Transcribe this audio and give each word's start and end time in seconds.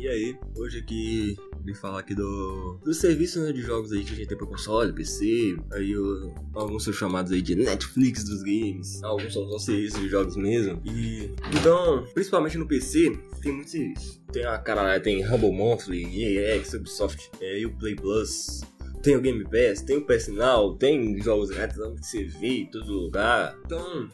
E 0.00 0.08
aí, 0.08 0.34
hoje 0.56 0.78
aqui 0.78 1.36
de 1.62 1.74
falar 1.74 1.98
aqui 1.98 2.14
do, 2.14 2.80
do 2.82 2.94
serviço 2.94 3.38
né, 3.42 3.52
de 3.52 3.60
jogos 3.60 3.92
aí 3.92 4.02
que 4.02 4.14
a 4.14 4.16
gente 4.16 4.28
tem 4.28 4.38
pra 4.38 4.46
console, 4.46 4.94
PC, 4.94 5.58
aí 5.74 5.94
o, 5.94 6.34
alguns 6.54 6.84
são 6.84 6.92
chamados 6.94 7.30
aí 7.30 7.42
de 7.42 7.54
Netflix 7.54 8.24
dos 8.24 8.42
games, 8.42 9.04
alguns 9.04 9.30
são 9.30 9.46
só 9.50 9.58
serviços 9.58 10.00
de 10.00 10.08
jogos 10.08 10.38
mesmo. 10.38 10.80
E 10.86 11.30
então, 11.54 12.06
principalmente 12.14 12.56
no 12.56 12.66
PC, 12.66 13.14
tem 13.42 13.52
muito 13.52 13.68
serviço. 13.68 14.22
Tem 14.32 14.42
a 14.46 14.56
cara 14.56 14.98
tem 15.00 15.22
Humble 15.22 15.52
Monthly, 15.52 16.38
EAX, 16.38 16.72
Ubisoft, 16.72 17.30
é, 17.38 17.60
e 17.60 17.66
o 17.66 17.76
Play 17.76 17.94
Plus. 17.94 18.62
Tem 19.02 19.16
o 19.16 19.20
Game 19.20 19.44
Pass, 19.44 19.82
tem 19.82 19.98
o 19.98 20.06
PS 20.06 20.28
Now, 20.28 20.76
tem 20.76 21.20
jogos 21.20 21.50
grátis 21.50 21.76
que 21.76 22.06
você 22.06 22.24
vê 22.24 22.60
em 22.60 22.66
todo 22.70 22.90
lugar. 22.90 23.54
Então, 23.66 24.08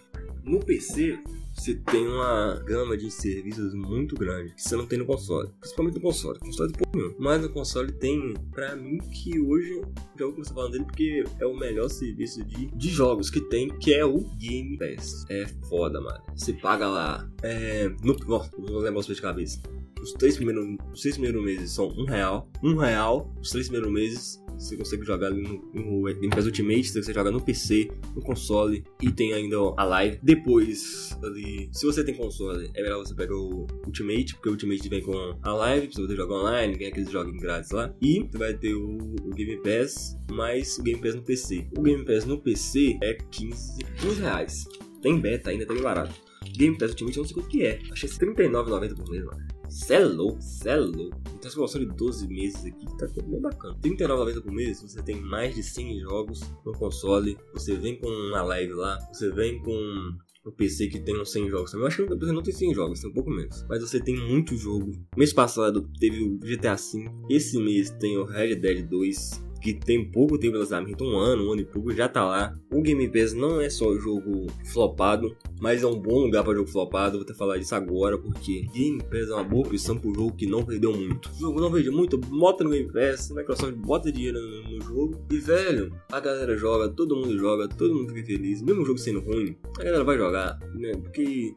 no 0.45 0.59
PC, 0.59 1.17
você 1.57 1.75
tem 1.75 2.07
uma 2.07 2.63
gama 2.67 2.97
de 2.97 3.11
serviços 3.11 3.75
muito 3.75 4.15
grande 4.15 4.55
que 4.55 4.63
você 4.63 4.77
não 4.77 4.87
tem 4.87 4.99
no 4.99 5.07
console. 5.07 5.51
Principalmente 5.59 5.95
no 5.95 6.01
console. 6.01 6.39
Console 6.39 6.73
pouco 6.73 6.97
mesmo. 6.97 7.17
Mas 7.19 7.43
no 7.43 7.49
console 7.49 7.93
tem, 7.93 8.35
pra 8.53 8.77
mim, 8.77 8.99
que 8.99 9.41
hoje 9.41 9.81
já 10.19 10.27
vou 10.27 10.35
começar 10.35 10.55
falando 10.55 10.73
dele 10.73 10.85
porque 10.85 11.25
é 11.41 11.47
o 11.47 11.57
melhor 11.57 11.89
serviço 11.89 12.45
de, 12.45 12.67
de 12.67 12.89
jogos 12.89 13.31
que 13.31 13.41
tem, 13.41 13.69
que 13.79 13.95
é 13.95 14.05
o 14.05 14.19
Game 14.37 14.79
Pass. 14.79 15.25
É 15.29 15.47
foda, 15.69 16.01
mano. 16.01 16.23
Você 16.37 16.53
paga 16.53 16.87
lá. 16.87 17.29
É. 17.43 17.89
No, 18.03 18.17
ó, 18.29 18.47
vou 18.59 18.79
lembrar 18.79 19.01
os 19.01 19.07
de 19.07 19.21
cabeça. 19.21 19.61
Os 20.01 20.13
três 20.13 20.37
primeiros, 20.37 20.77
os 20.93 21.01
três 21.01 21.17
primeiros 21.17 21.43
meses 21.43 21.73
são 21.73 21.89
um 21.89 22.05
real. 22.05 22.51
Um 22.63 22.77
real, 22.77 23.35
os 23.41 23.51
três 23.51 23.69
primeiros 23.69 23.93
meses 23.93 24.46
você 24.59 24.77
consegue 24.77 25.05
jogar 25.05 25.29
ali 25.29 25.43
no, 25.43 25.63
no 25.75 26.05
Game 26.05 26.31
Pass 26.31 26.47
Ultimate, 26.47 26.93
você 26.93 27.13
joga 27.13 27.31
no 27.31 27.41
PC, 27.41 27.89
no 28.15 28.23
console 28.23 28.85
e 29.03 29.11
tem 29.11 29.33
ainda 29.33 29.57
a 29.77 29.85
live. 29.85 30.19
Depois, 30.23 31.17
ali, 31.23 31.69
se 31.73 31.85
você 31.85 32.05
tem 32.05 32.15
console, 32.15 32.71
é 32.75 32.83
melhor 32.83 32.99
você 32.99 33.15
pegar 33.15 33.35
o 33.35 33.67
Ultimate, 33.87 34.35
porque 34.35 34.49
o 34.49 34.53
Ultimate 34.53 34.89
vem 34.89 35.03
com 35.03 35.39
a 35.43 35.53
live, 35.53 35.89
pra 35.89 36.03
você 36.03 36.17
jogar 36.17 36.35
online, 36.37 36.77
ganhar 36.77 36.91
aqueles 36.91 37.11
jogos 37.11 37.37
grátis 37.41 37.71
lá. 37.71 37.95
E 38.01 38.21
você 38.21 38.39
vai 38.39 38.55
ter 38.55 38.75
o, 38.75 38.97
o, 39.23 39.31
Game 39.35 39.57
Pass 39.63 40.17
mais 40.31 40.79
o 40.79 40.83
Game 40.83 41.01
Pass 41.01 41.15
no 41.15 41.23
PC. 41.23 41.69
O 41.77 41.83
Game 41.83 42.05
Pass 42.05 42.25
no 42.25 42.41
PC 42.41 42.99
é 43.03 43.15
15, 43.15 43.85
15 44.01 44.21
reais. 44.21 44.65
Tem 45.03 45.21
beta 45.21 45.51
ainda, 45.51 45.67
tá 45.67 45.75
bem 45.75 45.83
barato. 45.83 46.15
Game 46.57 46.77
Pass 46.79 46.91
Ultimate 46.91 47.17
eu 47.17 47.23
não 47.23 47.29
sei 47.29 47.35
quanto 47.35 47.49
que 47.49 47.65
é. 47.65 47.81
Achei 47.91 48.09
R$39,90 48.09 48.97
por 48.97 49.11
mês, 49.11 49.25
mano. 49.25 49.47
Cê 49.77 49.97
é 49.97 50.05
louco, 50.07 50.41
cê 50.41 50.71
é 50.71 50.77
louco. 50.77 51.21
Então 51.35 51.67
de 51.79 51.87
12 51.87 52.29
meses 52.29 52.65
aqui 52.65 52.87
tá 52.97 53.07
bem 53.23 53.39
bacana. 53.39 53.79
R$39,90 53.85 54.43
por 54.43 54.51
mês, 54.51 54.81
você 54.81 55.03
tem 55.03 55.21
mais 55.21 55.55
de 55.55 55.63
100 55.63 56.01
jogos 56.01 56.41
no 56.65 56.73
console. 56.73 57.37
Você 57.53 57.77
vem 57.77 58.01
com 58.01 58.09
uma 58.09 58.43
live 58.43 58.73
lá, 58.73 58.99
você 59.13 59.31
vem 59.31 59.61
com 59.63 60.17
o 60.47 60.51
PC 60.51 60.89
que 60.89 60.99
tem 60.99 61.21
uns 61.21 61.31
100 61.31 61.51
jogos 61.51 61.71
também. 61.71 61.85
Eu 61.85 61.89
acho 61.89 61.97
que 62.07 62.15
o 62.15 62.19
PC 62.19 62.33
não 62.33 62.43
tem 62.43 62.55
100 62.55 62.75
jogos, 62.75 63.01
tem 63.01 63.11
um 63.11 63.13
pouco 63.13 63.31
menos. 63.31 63.67
Mas 63.69 63.83
você 63.83 64.01
tem 64.01 64.17
muito 64.17 64.57
jogo. 64.57 64.93
Mês 65.15 65.35
passado 65.35 65.87
teve 66.01 66.23
o 66.23 66.39
GTA 66.39 66.75
V. 66.75 67.11
Esse 67.29 67.59
mês 67.59 67.91
tem 67.91 68.17
o 68.17 68.25
Red 68.25 68.57
Dead 68.57 68.89
2 68.89 69.46
que 69.67 69.75
tem 69.85 70.05
pouco 70.05 70.39
tempo 70.39 70.53
de 70.53 70.61
lançamento, 70.61 71.03
um 71.03 71.19
ano, 71.19 71.49
um 71.49 71.53
ano 71.53 71.63
e 71.63 71.65
pouco, 71.65 71.93
já 71.93 72.09
tá 72.09 72.25
lá. 72.25 72.57
O 72.73 72.81
Game 72.81 73.09
Pass 73.09 73.33
não 73.33 73.61
é 73.61 73.69
só 73.69 73.97
jogo 73.97 74.47
flopado, 74.65 75.37
mas 75.61 75.83
é 75.83 75.87
um 75.87 75.99
bom 75.99 76.21
lugar 76.21 76.45
para 76.45 76.55
jogo 76.55 76.69
flopado. 76.69 77.19
Vou 77.19 77.23
até 77.23 77.35
falar 77.35 77.59
disso 77.59 77.75
agora, 77.75 78.17
porque 78.17 78.63
Game 78.73 79.03
Pass 79.03 79.29
é 79.29 79.35
uma 79.35 79.43
boa 79.43 79.67
opção 79.67 79.99
pro 79.99 80.15
jogo 80.15 80.37
que 80.37 80.47
não 80.47 80.65
perdeu 80.65 80.93
muito. 80.93 81.29
O 81.31 81.41
jogo 81.41 81.61
não 81.61 81.73
perdeu 81.73 81.93
muito, 81.93 82.17
bota 82.17 82.63
no 82.63 82.71
Game 82.71 82.93
Pass, 82.93 83.31
Microsoft 83.31 83.75
bota 83.75 84.13
dinheiro 84.13 84.39
no, 84.41 84.77
no 84.77 84.81
jogo. 84.83 85.27
E 85.33 85.39
velho, 85.39 85.93
a 86.13 86.21
galera 86.21 86.57
joga, 86.57 86.89
todo 86.89 87.17
mundo 87.17 87.37
joga, 87.37 87.67
todo 87.67 87.93
mundo 87.93 88.13
fica 88.13 88.27
feliz. 88.27 88.63
Mesmo 88.63 88.83
o 88.83 88.87
jogo 88.87 88.99
sendo 88.99 89.21
ruim, 89.21 89.57
a 89.81 89.83
galera 89.83 90.05
vai 90.05 90.17
jogar, 90.17 90.61
né? 90.75 90.93
Porque 90.93 91.55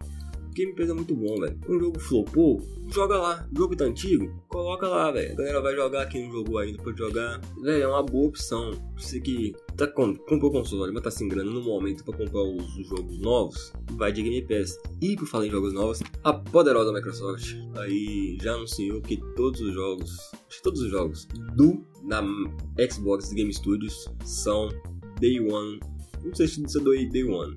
Game 0.59 0.75
Pass 0.75 0.89
é 0.89 0.93
muito 0.93 1.15
bom, 1.15 1.39
velho. 1.39 1.57
Um 1.69 1.79
jogo 1.79 1.99
flopou, 2.01 2.61
joga 2.93 3.17
lá. 3.17 3.47
O 3.49 3.57
jogo 3.57 3.77
tá 3.77 3.85
antigo, 3.85 4.29
coloca 4.49 4.89
lá, 4.89 5.09
velho. 5.09 5.31
A 5.31 5.35
galera 5.35 5.61
vai 5.61 5.73
jogar 5.73 6.01
aqui 6.01 6.21
no 6.21 6.33
jogo 6.33 6.57
ainda 6.57 6.83
pra 6.83 6.91
jogar. 6.91 7.39
Velho, 7.61 7.83
é 7.83 7.87
uma 7.87 8.03
boa 8.03 8.27
opção. 8.27 8.71
Você 8.97 9.21
que 9.21 9.55
tá 9.77 9.87
com, 9.87 10.13
comprou 10.13 10.49
o 10.49 10.51
console, 10.51 10.91
mas 10.91 11.01
tá 11.01 11.09
sem 11.09 11.29
grana 11.29 11.49
no 11.49 11.61
momento 11.61 12.03
pra 12.03 12.17
comprar 12.17 12.41
os, 12.41 12.77
os, 12.77 12.87
jogos 12.89 13.19
novos, 13.19 13.71
vai 13.91 14.11
de 14.11 14.21
Game 14.21 14.41
Pass. 14.41 14.77
E 15.01 15.15
por 15.15 15.27
falar 15.27 15.47
em 15.47 15.49
jogos 15.49 15.71
novos, 15.71 16.03
a 16.25 16.33
poderosa 16.33 16.91
Microsoft 16.91 17.55
aí 17.77 18.37
já 18.41 18.53
anunciou 18.53 19.01
que 19.01 19.15
todos 19.37 19.61
os 19.61 19.73
jogos, 19.73 20.31
todos 20.61 20.81
os 20.81 20.91
jogos 20.91 21.25
do 21.55 21.81
na 22.03 22.21
Xbox 22.91 23.31
Game 23.31 23.53
Studios 23.53 24.09
são 24.25 24.67
Day 25.21 25.39
One. 25.39 25.79
Não 26.21 26.35
sei 26.35 26.49
se 26.49 26.61
é 26.61 26.81
Day 26.81 27.23
One. 27.23 27.55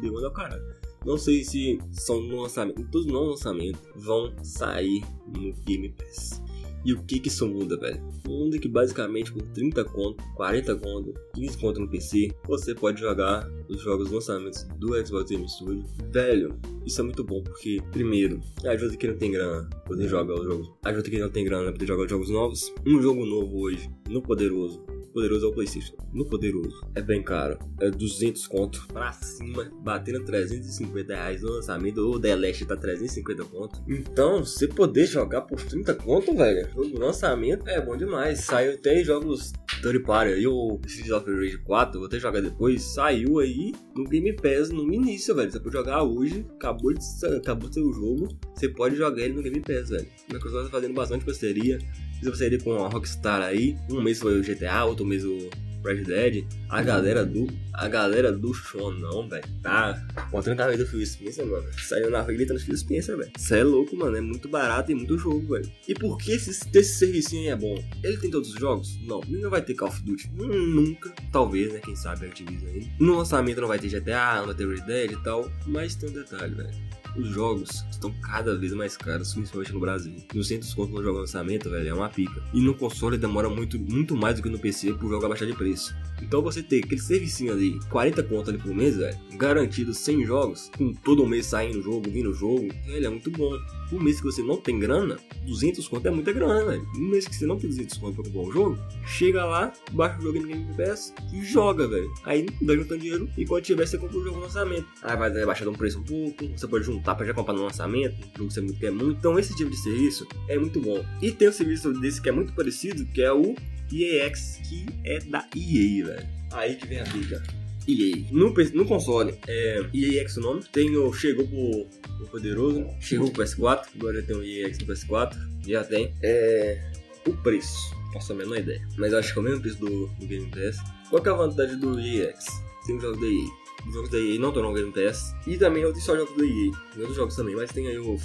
Day 0.00 0.10
One 0.10 0.24
é 0.24 0.28
o 0.28 0.32
caralho 0.32 0.77
não 1.08 1.16
sei 1.16 1.42
se 1.42 1.80
são 1.90 2.20
no 2.20 2.42
lançamento, 2.42 2.86
todos 2.92 3.06
no 3.06 3.30
lançamento 3.30 3.78
vão 3.96 4.30
sair 4.44 5.02
no 5.26 5.54
Game 5.64 5.88
Pass. 5.88 6.42
E 6.84 6.92
o 6.92 7.02
que 7.02 7.18
que 7.18 7.28
isso 7.28 7.46
muda, 7.48 7.78
velho? 7.78 8.00
Muda 8.26 8.58
que 8.58 8.68
basicamente 8.68 9.32
por 9.32 9.42
30 9.42 9.84
conto, 9.86 10.22
40 10.36 10.76
conto, 10.76 11.14
15 11.34 11.58
conto 11.58 11.80
no 11.80 11.88
PC, 11.88 12.30
você 12.46 12.74
pode 12.74 13.00
jogar 13.00 13.50
os 13.70 13.80
jogos 13.80 14.10
lançamentos 14.10 14.64
do 14.78 14.94
Xbox 15.04 15.30
Game 15.30 15.48
Studio. 15.48 15.84
Velho, 16.12 16.54
isso 16.84 17.00
é 17.00 17.04
muito 17.04 17.24
bom 17.24 17.42
porque, 17.42 17.80
primeiro, 17.90 18.40
ajuda 18.64 18.96
quem 18.96 19.10
não 19.10 19.16
tem 19.16 19.32
grana 19.32 19.68
poder 19.86 20.08
jogar 20.08 20.34
os 20.34 20.44
jogos. 20.44 20.70
Ajuda 20.84 21.10
quem 21.10 21.20
não 21.20 21.30
tem 21.30 21.44
grana 21.44 21.72
poder 21.72 21.86
jogar 21.86 22.04
os 22.04 22.10
jogos 22.10 22.28
novos. 22.28 22.74
Um 22.86 23.00
jogo 23.00 23.24
novo 23.24 23.60
hoje, 23.60 23.90
no 24.08 24.20
Poderoso, 24.20 24.84
poderoso 25.18 25.46
é 25.46 25.48
o 25.48 25.52
PlayStation. 25.52 25.96
No 26.12 26.24
poderoso 26.24 26.80
é 26.94 27.02
bem 27.02 27.22
caro. 27.22 27.58
É 27.80 27.90
200 27.90 28.46
conto 28.46 28.86
pra 28.88 29.12
cima, 29.12 29.68
batendo 29.82 30.24
350 30.24 31.12
reais 31.12 31.42
no 31.42 31.50
lançamento. 31.50 31.98
O 31.98 32.20
The 32.20 32.36
Last 32.36 32.64
tá 32.66 32.76
350 32.76 33.44
conto. 33.46 33.82
Então, 33.88 34.44
você 34.44 34.68
poder 34.68 35.06
jogar 35.06 35.42
por 35.42 35.60
30 35.60 35.94
conto, 35.96 36.34
velho, 36.36 36.68
no 36.76 37.00
lançamento 37.00 37.68
é 37.68 37.80
bom 37.80 37.96
demais. 37.96 38.44
Saiu 38.44 38.74
até 38.74 39.02
jogos 39.02 39.52
third 39.82 40.00
party 40.00 40.34
aí, 40.34 40.46
o 40.46 40.78
Streets 40.86 41.12
of 41.12 41.30
Rage 41.30 41.58
4, 41.58 41.98
vou 41.98 42.06
até 42.06 42.18
jogar 42.20 42.40
depois. 42.40 42.82
Saiu 42.82 43.40
aí 43.40 43.72
no 43.96 44.04
Game 44.04 44.32
Pass 44.34 44.70
no 44.70 44.92
início, 44.92 45.34
velho. 45.34 45.50
Você 45.50 45.58
pode 45.58 45.74
jogar 45.74 46.02
hoje, 46.04 46.46
acabou 46.56 46.92
de, 46.94 47.00
acabou 47.36 47.68
de 47.68 47.74
ser 47.74 47.82
o 47.82 47.92
jogo. 47.92 48.28
Você 48.54 48.68
pode 48.68 48.96
jogar 48.96 49.22
ele 49.22 49.34
no 49.34 49.42
Game 49.42 49.60
Pass, 49.60 49.88
velho. 49.90 50.06
Microsoft 50.32 50.66
tá 50.66 50.70
fazendo 50.70 50.94
bastante 50.94 51.24
parceria. 51.24 51.78
Se 52.22 52.30
você 52.30 52.48
ir 52.48 52.62
com 52.62 52.84
a 52.84 52.88
Rockstar 52.88 53.42
aí, 53.42 53.76
um 53.90 54.02
mês 54.02 54.18
foi 54.18 54.40
o 54.40 54.42
GTA, 54.42 54.84
outro 54.84 55.06
mês 55.06 55.24
o 55.24 55.48
Red 55.84 56.02
Dead, 56.02 56.44
a 56.68 56.82
galera 56.82 57.24
do. 57.24 57.46
A 57.72 57.88
galera 57.88 58.32
do 58.32 58.52
não, 58.98 59.28
velho. 59.28 59.44
Tá 59.62 60.04
contando 60.30 60.60
a 60.60 60.68
vida 60.68 60.84
do 60.84 60.90
Phil 60.90 61.06
Spencer, 61.06 61.46
mano. 61.46 61.64
Saiu 61.78 62.10
na 62.10 62.20
rua 62.20 62.32
gritando 62.32 62.58
Phil 62.58 62.76
Spencer, 62.76 63.16
velho. 63.16 63.30
Isso 63.38 63.54
é 63.54 63.62
louco, 63.62 63.96
mano. 63.96 64.16
É 64.16 64.20
muito 64.20 64.48
barato 64.48 64.90
e 64.90 64.94
muito 64.94 65.16
jogo, 65.16 65.54
velho. 65.54 65.70
E 65.86 65.94
por 65.94 66.18
que 66.18 66.32
esse, 66.32 66.50
esse 66.50 66.98
serviço 66.98 67.36
aí 67.36 67.46
é 67.46 67.56
bom? 67.56 67.82
Ele 68.02 68.16
tem 68.16 68.30
todos 68.30 68.52
os 68.52 68.58
jogos? 68.58 68.98
Não. 69.06 69.22
Ele 69.22 69.40
não 69.40 69.50
vai 69.50 69.62
ter 69.62 69.74
Call 69.74 69.88
of 69.88 70.02
Duty. 70.02 70.30
Nunca. 70.34 71.14
Talvez, 71.30 71.72
né? 71.72 71.80
Quem 71.82 71.94
sabe 71.94 72.26
a 72.26 72.68
aí. 72.68 72.90
No 72.98 73.16
lançamento 73.16 73.60
não 73.60 73.68
vai 73.68 73.78
ter 73.78 73.88
GTA, 73.88 74.38
não 74.38 74.46
vai 74.46 74.54
ter 74.56 74.68
Red 74.68 74.84
Dead 74.86 75.12
e 75.12 75.22
tal. 75.22 75.48
Mas 75.66 75.94
tem 75.94 76.10
um 76.10 76.12
detalhe, 76.12 76.54
velho 76.54 76.88
os 77.18 77.28
jogos 77.28 77.84
estão 77.90 78.12
cada 78.22 78.56
vez 78.56 78.72
mais 78.72 78.96
caros, 78.96 79.34
principalmente 79.34 79.72
no 79.72 79.80
Brasil. 79.80 80.14
No 80.32 80.44
centro 80.44 80.68
conto 80.74 80.92
no 80.92 81.02
jogo 81.02 81.18
lançamento, 81.18 81.68
velho, 81.68 81.88
é 81.88 81.94
uma 81.94 82.08
pica. 82.08 82.42
E 82.52 82.60
no 82.60 82.74
console 82.74 83.18
demora 83.18 83.48
muito, 83.48 83.78
muito 83.78 84.16
mais 84.16 84.36
do 84.36 84.42
que 84.42 84.48
no 84.48 84.58
PC 84.58 84.94
pro 84.94 85.08
jogo 85.08 85.26
abaixar 85.26 85.48
de 85.48 85.54
preço. 85.54 85.94
Então 86.22 86.42
você 86.42 86.62
ter 86.62 86.84
aquele 86.84 87.00
servicinho 87.00 87.52
ali, 87.52 87.78
40 87.90 88.22
conto 88.24 88.50
ali 88.50 88.58
por 88.58 88.74
mês, 88.74 88.96
velho, 88.96 89.16
garantido 89.36 89.94
100 89.94 90.24
jogos, 90.24 90.70
com 90.76 90.92
todo 90.92 91.26
mês 91.26 91.46
saindo 91.46 91.82
jogo, 91.82 92.10
vindo 92.10 92.32
jogo, 92.32 92.68
velho, 92.86 93.06
é 93.06 93.08
muito 93.08 93.30
bom. 93.30 93.50
Um 93.92 94.00
mês 94.00 94.18
que 94.18 94.24
você 94.24 94.42
não 94.42 94.56
tem 94.56 94.78
grana, 94.78 95.16
200 95.46 95.86
conto 95.88 96.06
é 96.06 96.10
muita 96.10 96.32
grana, 96.32 96.64
velho. 96.64 96.86
Um 96.96 97.08
mês 97.08 97.26
que 97.26 97.34
você 97.34 97.46
não 97.46 97.56
tem 97.56 97.70
200 97.70 97.96
conto 97.98 98.14
pra 98.16 98.24
comprar 98.24 98.40
um 98.48 98.52
jogo, 98.52 98.78
chega 99.06 99.44
lá, 99.44 99.72
baixa 99.92 100.18
o 100.18 100.22
jogo 100.22 100.40
no 100.40 100.46
Game 100.46 100.76
Pass 100.76 101.14
e 101.32 101.42
joga, 101.44 101.86
velho. 101.88 102.12
Aí 102.24 102.46
vai 102.62 102.76
juntando 102.76 103.00
dinheiro 103.00 103.28
e 103.36 103.46
quando 103.46 103.62
tiver 103.62 103.86
você 103.86 103.96
compra 103.96 104.18
o 104.18 104.24
jogo 104.24 104.36
no 104.36 104.42
lançamento. 104.42 104.86
Aí 105.02 105.16
vai 105.16 105.46
baixar 105.46 105.68
um 105.68 105.72
preço 105.72 106.00
um 106.00 106.02
pouco, 106.02 106.48
você 106.48 106.66
pode 106.66 106.84
juntar 106.84 107.07
pra 107.14 107.26
já 107.26 107.34
comprar 107.34 107.54
no 107.54 107.62
lançamento, 107.62 108.14
o 108.20 108.38
jogo 108.38 108.48
que 108.48 108.54
você 108.54 108.72
quer 108.74 108.90
muito. 108.90 109.18
Então 109.18 109.38
esse 109.38 109.54
tipo 109.56 109.70
de 109.70 109.76
serviço 109.76 110.26
é 110.48 110.58
muito 110.58 110.80
bom. 110.80 111.04
E 111.22 111.30
tem 111.30 111.48
um 111.48 111.52
serviço 111.52 111.92
desse 112.00 112.20
que 112.20 112.28
é 112.28 112.32
muito 112.32 112.52
parecido, 112.52 113.04
que 113.06 113.22
é 113.22 113.32
o 113.32 113.54
EAX, 113.92 114.60
que 114.68 114.86
é 115.04 115.18
da 115.20 115.46
EA, 115.56 116.06
velho. 116.06 116.28
Aí 116.52 116.76
que 116.76 116.86
vem 116.86 117.00
a 117.00 117.04
dica. 117.04 117.42
EA. 117.86 118.26
No, 118.30 118.52
no 118.74 118.84
console, 118.84 119.34
é 119.46 119.82
EAX 119.94 120.36
o 120.36 120.40
nome. 120.40 120.62
Tem 120.70 120.94
o, 120.96 121.12
chegou 121.12 121.46
pro, 121.46 121.86
pro 122.18 122.26
poderoso, 122.28 122.86
chegou 123.00 123.30
pro 123.30 123.44
PS4, 123.44 123.86
agora 123.94 124.22
tem 124.22 124.36
o 124.36 124.42
EAX 124.42 124.78
no 124.78 124.86
PS4, 124.86 125.36
já 125.66 125.84
tem. 125.84 126.12
É, 126.22 126.92
o 127.26 127.32
preço, 127.38 127.94
faço 128.12 128.32
a 128.32 128.36
menor 128.36 128.58
ideia. 128.58 128.86
Mas 128.96 129.14
acho 129.14 129.32
que 129.32 129.38
é 129.38 129.42
o 129.42 129.44
mesmo 129.44 129.60
preço 129.60 129.78
do, 129.78 130.06
do 130.06 130.26
Game 130.26 130.50
Pass. 130.50 130.78
Qual 131.08 131.22
que 131.22 131.28
é 131.28 131.32
a 131.32 131.36
vantagem 131.36 131.78
do 131.78 131.98
EAX? 131.98 132.44
Tem 132.86 132.96
os 132.96 133.02
jogos 133.02 133.20
da 133.20 133.26
EA. 133.26 133.67
Os 133.86 133.94
jogos 133.94 134.10
da 134.10 134.18
EA 134.18 134.38
não 134.38 134.48
estão 134.48 134.62
no 134.62 134.74
Game 134.74 134.92
Pass. 134.92 135.34
E 135.46 135.56
também 135.56 135.84
outros 135.84 136.04
só 136.04 136.16
jogos 136.16 136.36
da 136.36 136.44
EA. 136.44 136.70
Tem 136.92 137.00
outros 137.00 137.16
jogos 137.16 137.36
também, 137.36 137.56
mas 137.56 137.70
tem 137.70 137.86
aí 137.86 137.98
o 137.98 138.18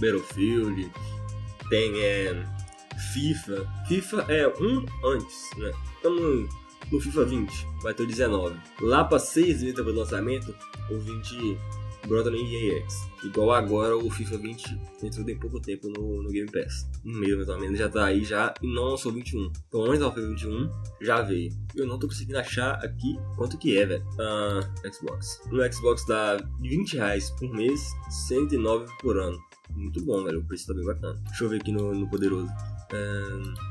Battlefield, 0.00 0.90
tem 1.68 2.00
é, 2.00 2.46
FIFA. 3.12 3.68
FIFA 3.88 4.26
é 4.28 4.48
um 4.60 4.84
antes, 5.04 5.50
né? 5.56 5.72
Estamos 5.96 6.48
no 6.90 7.00
FIFA 7.00 7.24
20, 7.24 7.66
vai 7.82 7.92
ter 7.92 8.04
o 8.04 8.06
19. 8.06 8.56
Lá 8.80 9.04
para 9.04 9.18
6 9.18 9.46
meses 9.46 9.74
depois 9.74 9.94
do 9.94 10.00
lançamento, 10.00 10.54
o 10.90 10.98
20 10.98 11.58
brota 12.08 12.30
no 12.30 12.36
EAX. 12.36 13.08
Igual 13.22 13.52
agora 13.52 13.96
o 13.96 14.10
FIFA 14.10 14.38
20 14.38 14.80
entrou 15.02 15.24
tem 15.24 15.38
pouco 15.38 15.60
tempo 15.60 15.88
no, 15.88 16.22
no 16.22 16.30
Game 16.30 16.50
Pass. 16.50 16.88
Um 17.04 17.12
mês 17.12 17.46
mais 17.46 17.78
já 17.78 17.88
tá 17.88 18.06
aí 18.06 18.24
já 18.24 18.54
e 18.62 18.66
não 18.66 18.84
lançou 18.84 19.12
21. 19.12 19.52
Então 19.68 19.84
antes 19.84 20.00
do 20.00 20.10
FIFA 20.12 20.28
21 20.28 20.70
já 21.00 21.22
veio. 21.22 21.52
Eu 21.74 21.86
não 21.86 21.98
tô 21.98 22.08
conseguindo 22.08 22.38
achar 22.38 22.74
aqui 22.84 23.18
quanto 23.36 23.58
que 23.58 23.76
é, 23.76 23.86
velho. 23.86 24.04
Ah, 24.18 24.60
Xbox. 24.92 25.40
No 25.50 25.72
Xbox 25.72 26.06
dá 26.06 26.38
20 26.60 26.96
reais 26.96 27.30
por 27.30 27.52
mês, 27.54 27.80
109 28.28 28.86
por 29.00 29.18
ano. 29.18 29.38
Muito 29.70 30.04
bom, 30.04 30.24
velho. 30.24 30.40
O 30.40 30.44
preço 30.44 30.66
tá 30.66 30.74
bem 30.74 30.84
bacana. 30.84 31.20
Deixa 31.26 31.44
eu 31.44 31.48
ver 31.48 31.60
aqui 31.60 31.72
no, 31.72 31.94
no 31.94 32.08
Poderoso. 32.08 32.50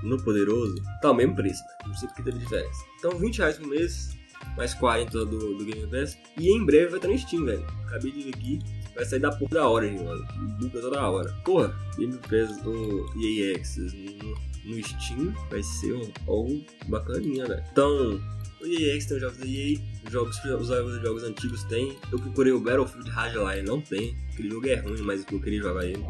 no 0.03 0.23
Poderoso, 0.23 0.75
tá 1.01 1.11
o 1.11 1.13
mesmo 1.13 1.35
preço. 1.35 1.61
Não 1.85 1.93
sei 1.93 2.07
porque 2.07 2.23
teve 2.23 2.37
diferença. 2.37 2.85
Então, 2.97 3.17
20 3.17 3.37
reais 3.39 3.57
por 3.57 3.67
mês, 3.67 4.16
mais 4.55 4.73
40 4.73 5.25
do, 5.25 5.57
do 5.57 5.65
Game 5.65 5.87
Pass. 5.87 6.17
E 6.37 6.49
em 6.49 6.65
breve 6.65 6.87
vai 6.87 6.97
estar 6.97 7.07
no 7.07 7.17
Steam, 7.17 7.45
velho. 7.45 7.65
Acabei 7.85 8.11
de 8.11 8.23
ver 8.23 8.29
aqui. 8.29 8.59
Vai 8.95 9.05
sair 9.05 9.19
da 9.19 9.31
porra 9.31 9.51
da 9.51 9.69
hora, 9.69 9.91
mano. 9.91 10.27
Buga 10.59 10.81
toda 10.81 11.07
hora. 11.07 11.31
Porra, 11.45 11.75
Game 11.97 12.17
Pass 12.17 12.57
do 12.61 13.05
EA 13.21 13.57
Access 13.57 13.95
no, 13.95 14.75
no 14.75 14.83
Steam 14.83 15.33
vai 15.49 15.61
ser 15.61 15.93
um, 15.93 16.11
algo 16.27 16.61
bacaninha, 16.87 17.45
velho. 17.45 17.63
Então, 17.71 18.21
o 18.61 18.65
EA 18.65 18.99
tem 18.99 19.17
os 19.17 19.21
jogos 19.21 19.37
da 19.37 19.45
EA. 19.45 19.77
Os 20.05 20.11
jogos, 20.11 20.37
os 20.45 21.01
jogos 21.01 21.23
antigos 21.23 21.63
tem. 21.65 21.95
Eu 22.11 22.19
procurei 22.19 22.53
o 22.53 22.59
Battlefield 22.59 23.09
Hardline, 23.09 23.67
não 23.67 23.81
tem. 23.81 24.15
Aquele 24.33 24.49
jogo 24.49 24.67
é 24.67 24.75
ruim, 24.75 25.01
mas 25.01 25.25
eu 25.31 25.39
queria 25.39 25.61
jogar 25.61 25.85
ele. 25.85 26.03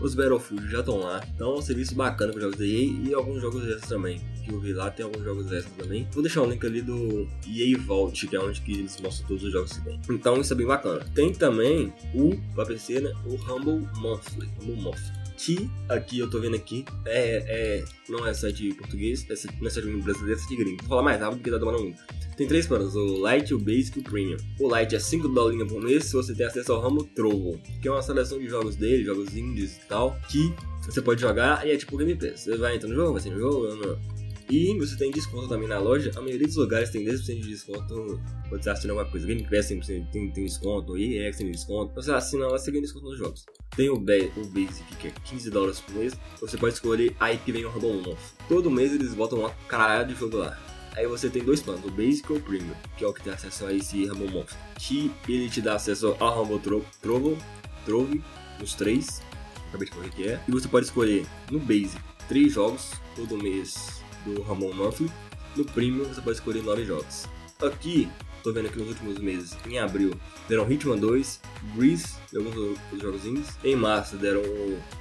Os 0.00 0.14
Battlefield 0.14 0.70
já 0.70 0.80
estão 0.80 0.98
lá. 0.98 1.22
Então 1.34 1.54
é 1.54 1.58
um 1.58 1.62
serviço 1.62 1.94
bacana 1.94 2.32
para 2.32 2.42
jogos 2.42 2.58
da 2.58 2.64
EA 2.64 3.08
e 3.08 3.14
alguns 3.14 3.40
jogos 3.40 3.64
extras 3.64 3.88
também. 3.88 4.20
Que 4.44 4.52
eu 4.52 4.60
vi 4.60 4.72
lá, 4.72 4.90
tem 4.90 5.04
alguns 5.04 5.24
jogos 5.24 5.52
extras 5.52 5.76
também. 5.76 6.08
Vou 6.12 6.22
deixar 6.22 6.42
um 6.42 6.50
link 6.50 6.64
ali 6.64 6.82
do 6.82 7.28
EA 7.46 7.78
Vault, 7.78 8.26
que 8.26 8.36
é 8.36 8.40
onde 8.40 8.60
que 8.60 8.72
eles 8.72 9.00
mostram 9.00 9.28
todos 9.28 9.44
os 9.44 9.52
jogos 9.52 9.72
que 9.72 9.84
tem. 9.84 10.00
Então 10.10 10.40
isso 10.40 10.52
é 10.52 10.56
bem 10.56 10.66
bacana. 10.66 11.04
Tem 11.14 11.32
também 11.32 11.92
o, 12.14 12.36
pra 12.54 12.66
PC, 12.66 13.00
né? 13.00 13.12
O 13.24 13.34
Humble 13.34 13.86
Monthly. 13.96 14.48
Humble 14.60 14.76
Monthly 14.76 15.19
que 15.44 15.70
aqui 15.88 16.18
eu 16.18 16.28
tô 16.28 16.38
vendo 16.38 16.54
aqui 16.54 16.84
é, 17.06 17.78
é 17.78 17.84
não 18.08 18.26
é 18.26 18.34
site 18.34 18.74
português, 18.74 19.24
é, 19.24 19.34
não 19.58 19.66
é 19.66 19.70
site 19.70 19.86
brasileiro, 19.86 20.32
é 20.32 20.42
site 20.42 20.56
gringo. 20.56 20.76
Vou 20.80 20.88
falar 20.88 21.02
mais 21.02 21.20
rápido 21.20 21.38
porque 21.38 21.50
tá 21.50 21.58
demorando 21.58 21.84
muito. 21.84 22.02
Tem 22.36 22.46
três 22.46 22.66
planos, 22.66 22.94
o 22.94 23.26
Lite, 23.26 23.54
o 23.54 23.58
Basic 23.58 23.98
e 23.98 24.00
o 24.00 24.04
Premium. 24.04 24.36
O 24.58 24.74
Lite 24.74 24.96
é 24.96 24.98
5 24.98 25.28
dólares 25.28 25.70
por 25.70 25.82
mês 25.82 26.04
se 26.04 26.12
você 26.12 26.34
tem 26.34 26.46
acesso 26.46 26.72
ao 26.72 26.80
Ramo 26.80 27.04
Trovo, 27.04 27.58
que 27.80 27.88
é 27.88 27.90
uma 27.90 28.02
seleção 28.02 28.38
de 28.38 28.48
jogos 28.48 28.76
dele, 28.76 29.04
jogos 29.04 29.36
indies 29.36 29.76
e 29.76 29.86
tal, 29.86 30.16
que 30.28 30.52
você 30.84 31.00
pode 31.00 31.20
jogar 31.20 31.66
e 31.66 31.70
é 31.70 31.76
tipo 31.76 31.96
Game 31.96 32.14
Pass. 32.14 32.44
Você 32.44 32.56
vai 32.56 32.76
entrar 32.76 32.88
no 32.88 32.94
jogo, 32.94 33.12
vai 33.12 33.22
ser 33.22 33.30
no 33.30 33.38
jogo, 33.38 33.74
não. 33.74 34.19
E 34.50 34.76
você 34.76 34.96
tem 34.96 35.12
desconto 35.12 35.48
também 35.48 35.68
na 35.68 35.78
loja. 35.78 36.10
A 36.16 36.20
maioria 36.20 36.44
dos 36.44 36.56
lugares 36.56 36.90
tem 36.90 37.04
10% 37.04 37.40
de 37.40 37.48
desconto 37.48 38.20
quando 38.48 38.62
você 38.62 38.70
assina 38.70 38.92
alguma 38.92 39.08
coisa. 39.08 39.24
Game 39.24 39.44
Pass 39.48 39.68
tem, 39.68 39.80
tem, 39.80 40.04
tem 40.32 40.44
desconto, 40.44 40.98
EX 40.98 41.36
tem 41.36 41.52
desconto. 41.52 41.94
Você 41.94 42.10
assina 42.10 42.48
lá, 42.48 42.58
você 42.58 42.72
ganha 42.72 42.82
desconto 42.82 43.10
nos 43.10 43.18
jogos. 43.18 43.46
Tem 43.76 43.88
o, 43.88 43.96
Be 43.96 44.32
o 44.36 44.44
Basic, 44.46 44.96
que 44.98 45.06
é 45.06 45.12
15 45.24 45.50
dólares 45.50 45.78
por 45.78 45.94
mês. 45.94 46.14
Você 46.40 46.58
pode 46.58 46.74
escolher 46.74 47.14
aí 47.20 47.38
que 47.38 47.52
vem 47.52 47.64
o 47.64 47.70
Rumble 47.70 48.02
Month. 48.02 48.18
Todo 48.48 48.68
mês 48.68 48.92
eles 48.92 49.14
botam 49.14 49.38
uma 49.38 49.50
caralho 49.68 50.08
de 50.08 50.18
jogo 50.18 50.38
lá. 50.38 50.58
Aí 50.96 51.06
você 51.06 51.30
tem 51.30 51.44
dois 51.44 51.62
planos, 51.62 51.84
o 51.84 51.90
Basic 51.90 52.32
ou 52.32 52.38
o 52.38 52.42
Premium, 52.42 52.74
que 52.96 53.04
é 53.04 53.06
o 53.06 53.14
que 53.14 53.22
tem 53.22 53.32
acesso 53.32 53.66
a 53.66 53.72
esse 53.72 54.04
Rumble 54.06 54.32
Month. 54.32 54.50
Que 54.76 55.12
ele 55.28 55.48
te 55.48 55.62
dá 55.62 55.76
acesso 55.76 56.16
ao 56.18 56.42
Rumble 56.42 56.58
Tro 56.58 56.84
Trovo, 57.00 57.38
Trove, 57.86 58.20
os 58.60 58.74
três, 58.74 59.22
acabei 59.68 59.88
de 59.88 59.96
o 59.96 60.10
que 60.10 60.26
é. 60.26 60.40
E 60.48 60.50
você 60.50 60.66
pode 60.66 60.86
escolher 60.86 61.24
no 61.48 61.60
Basic 61.60 62.02
três 62.26 62.52
jogos 62.52 62.90
todo 63.14 63.38
mês 63.38 64.00
do 64.24 64.42
Rumble 64.42 64.74
Monthly. 64.74 65.10
No 65.56 65.64
Premium 65.64 66.04
você 66.04 66.20
pode 66.20 66.36
escolher 66.36 66.62
nove 66.62 66.84
jogos. 66.84 67.26
Aqui 67.62 68.08
tô 68.42 68.52
vendo 68.52 68.66
aqui 68.66 68.78
nos 68.78 68.88
últimos 68.88 69.18
meses, 69.18 69.56
em 69.66 69.78
abril, 69.78 70.12
deram 70.48 70.70
Hitman 70.70 70.96
2, 70.96 71.40
Grease 71.76 72.14
e 72.32 72.36
alguns 72.36 72.56
outros 72.56 73.00
jogozinhos. 73.00 73.48
Em 73.62 73.76
março 73.76 74.16
deram 74.16 74.42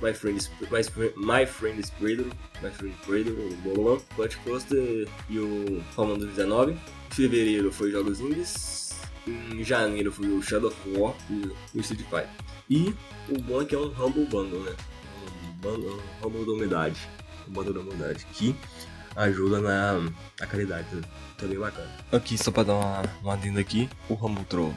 My 0.01 0.13
Friend, 0.13 0.39
My, 0.61 1.13
My 1.15 1.45
Friend 1.45 1.79
is 1.79 1.89
Predator, 1.91 2.31
My 2.61 2.69
Friend 2.71 3.29
o 3.31 3.55
Bolan, 3.63 3.99
Clutch 4.15 4.37
e 5.29 5.39
o 5.39 5.81
Fallout 5.91 6.25
19. 6.25 6.73
Em 6.73 6.77
fevereiro 7.13 7.71
foi 7.71 7.91
jogos 7.91 8.19
indies. 8.19 8.89
Em 9.27 9.63
janeiro 9.63 10.11
foi 10.11 10.27
o 10.27 10.41
Shadow 10.41 10.69
of 10.69 10.99
War 10.99 11.13
e 11.29 11.51
o 11.77 11.79
Street 11.81 12.03
Fighter. 12.03 12.29
E 12.69 12.93
o 13.29 13.39
bom 13.41 13.61
é 13.61 13.65
que 13.65 13.75
é 13.75 13.77
um 13.77 13.87
Humble 13.87 14.25
Bundle, 14.25 14.63
né? 14.63 14.75
Um, 15.23 15.51
bundle, 15.53 15.97
um 15.97 16.27
Humble 16.27 16.45
da 16.45 16.51
Umidade. 16.51 17.09
Um 17.47 17.51
Bundle 17.51 17.73
da 17.73 17.79
Umidade. 17.81 18.25
Que 18.33 18.55
ajuda 19.15 19.61
na, 19.61 20.11
na 20.39 20.47
caridade. 20.47 20.87
Né? 20.93 21.01
Tá 21.37 21.47
bacana. 21.47 21.89
Aqui, 22.11 22.37
só 22.37 22.51
pra 22.51 22.63
dar 22.63 22.75
uma, 22.75 23.03
uma 23.23 23.33
adenda 23.33 23.59
aqui, 23.61 23.89
o 24.09 24.13
Rumble 24.13 24.43
Troll. 24.45 24.73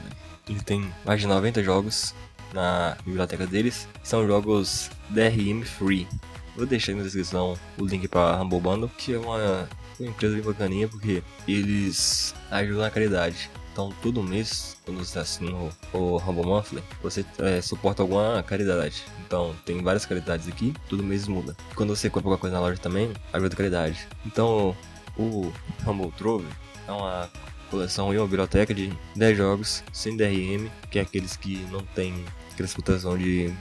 Ele 0.47 0.61
tem 0.61 0.89
mais 1.05 1.21
de 1.21 1.27
90 1.27 1.63
jogos 1.63 2.13
na 2.53 2.97
biblioteca 3.05 3.45
deles. 3.45 3.87
São 4.03 4.25
jogos 4.25 4.89
DRM 5.09 5.63
Free. 5.63 6.07
Vou 6.55 6.65
deixar 6.65 6.93
na 6.93 7.03
descrição 7.03 7.57
o 7.77 7.85
link 7.85 8.07
para 8.07 8.41
Humble 8.41 8.59
Bundle, 8.59 8.91
que 8.97 9.13
é 9.13 9.17
uma, 9.17 9.67
uma 9.99 10.09
empresa 10.09 10.35
bem 10.35 10.43
bacaninha 10.43 10.87
porque 10.87 11.23
eles 11.47 12.35
ajudam 12.51 12.83
na 12.83 12.91
caridade. 12.91 13.49
Então, 13.73 13.91
todo 14.03 14.21
mês, 14.21 14.77
quando 14.85 15.03
você 15.03 15.17
assina 15.17 15.51
o, 15.91 16.17
Humble 16.17 16.45
Monthly, 16.45 16.83
você 17.01 17.25
é, 17.39 17.59
suporta 17.59 18.03
alguma 18.03 18.43
caridade. 18.43 19.03
Então, 19.25 19.55
tem 19.65 19.81
várias 19.81 20.05
caridades 20.05 20.47
aqui, 20.47 20.75
todo 20.87 21.01
mês 21.01 21.27
muda. 21.27 21.57
Quando 21.73 21.95
você 21.95 22.07
compra 22.07 22.27
alguma 22.27 22.37
coisa 22.37 22.55
na 22.55 22.61
loja 22.61 22.79
também, 22.79 23.11
ajuda 23.33 23.51
a 23.51 23.57
caridade. 23.57 24.07
Então, 24.27 24.77
o 25.17 25.51
Humble 25.87 26.11
Trove 26.11 26.45
é 26.87 26.91
uma 26.91 27.27
coleção 27.71 28.13
e 28.13 28.17
uma 28.17 28.27
biblioteca 28.27 28.75
de 28.75 28.93
10 29.15 29.37
jogos 29.37 29.83
sem 29.91 30.15
DRM, 30.15 30.69
que 30.91 30.99
é 30.99 31.01
aqueles 31.01 31.35
que 31.35 31.57
não 31.71 31.81
tem 31.83 32.13
aquela 32.51 32.67
explotação 32.67 33.17
de, 33.17 33.51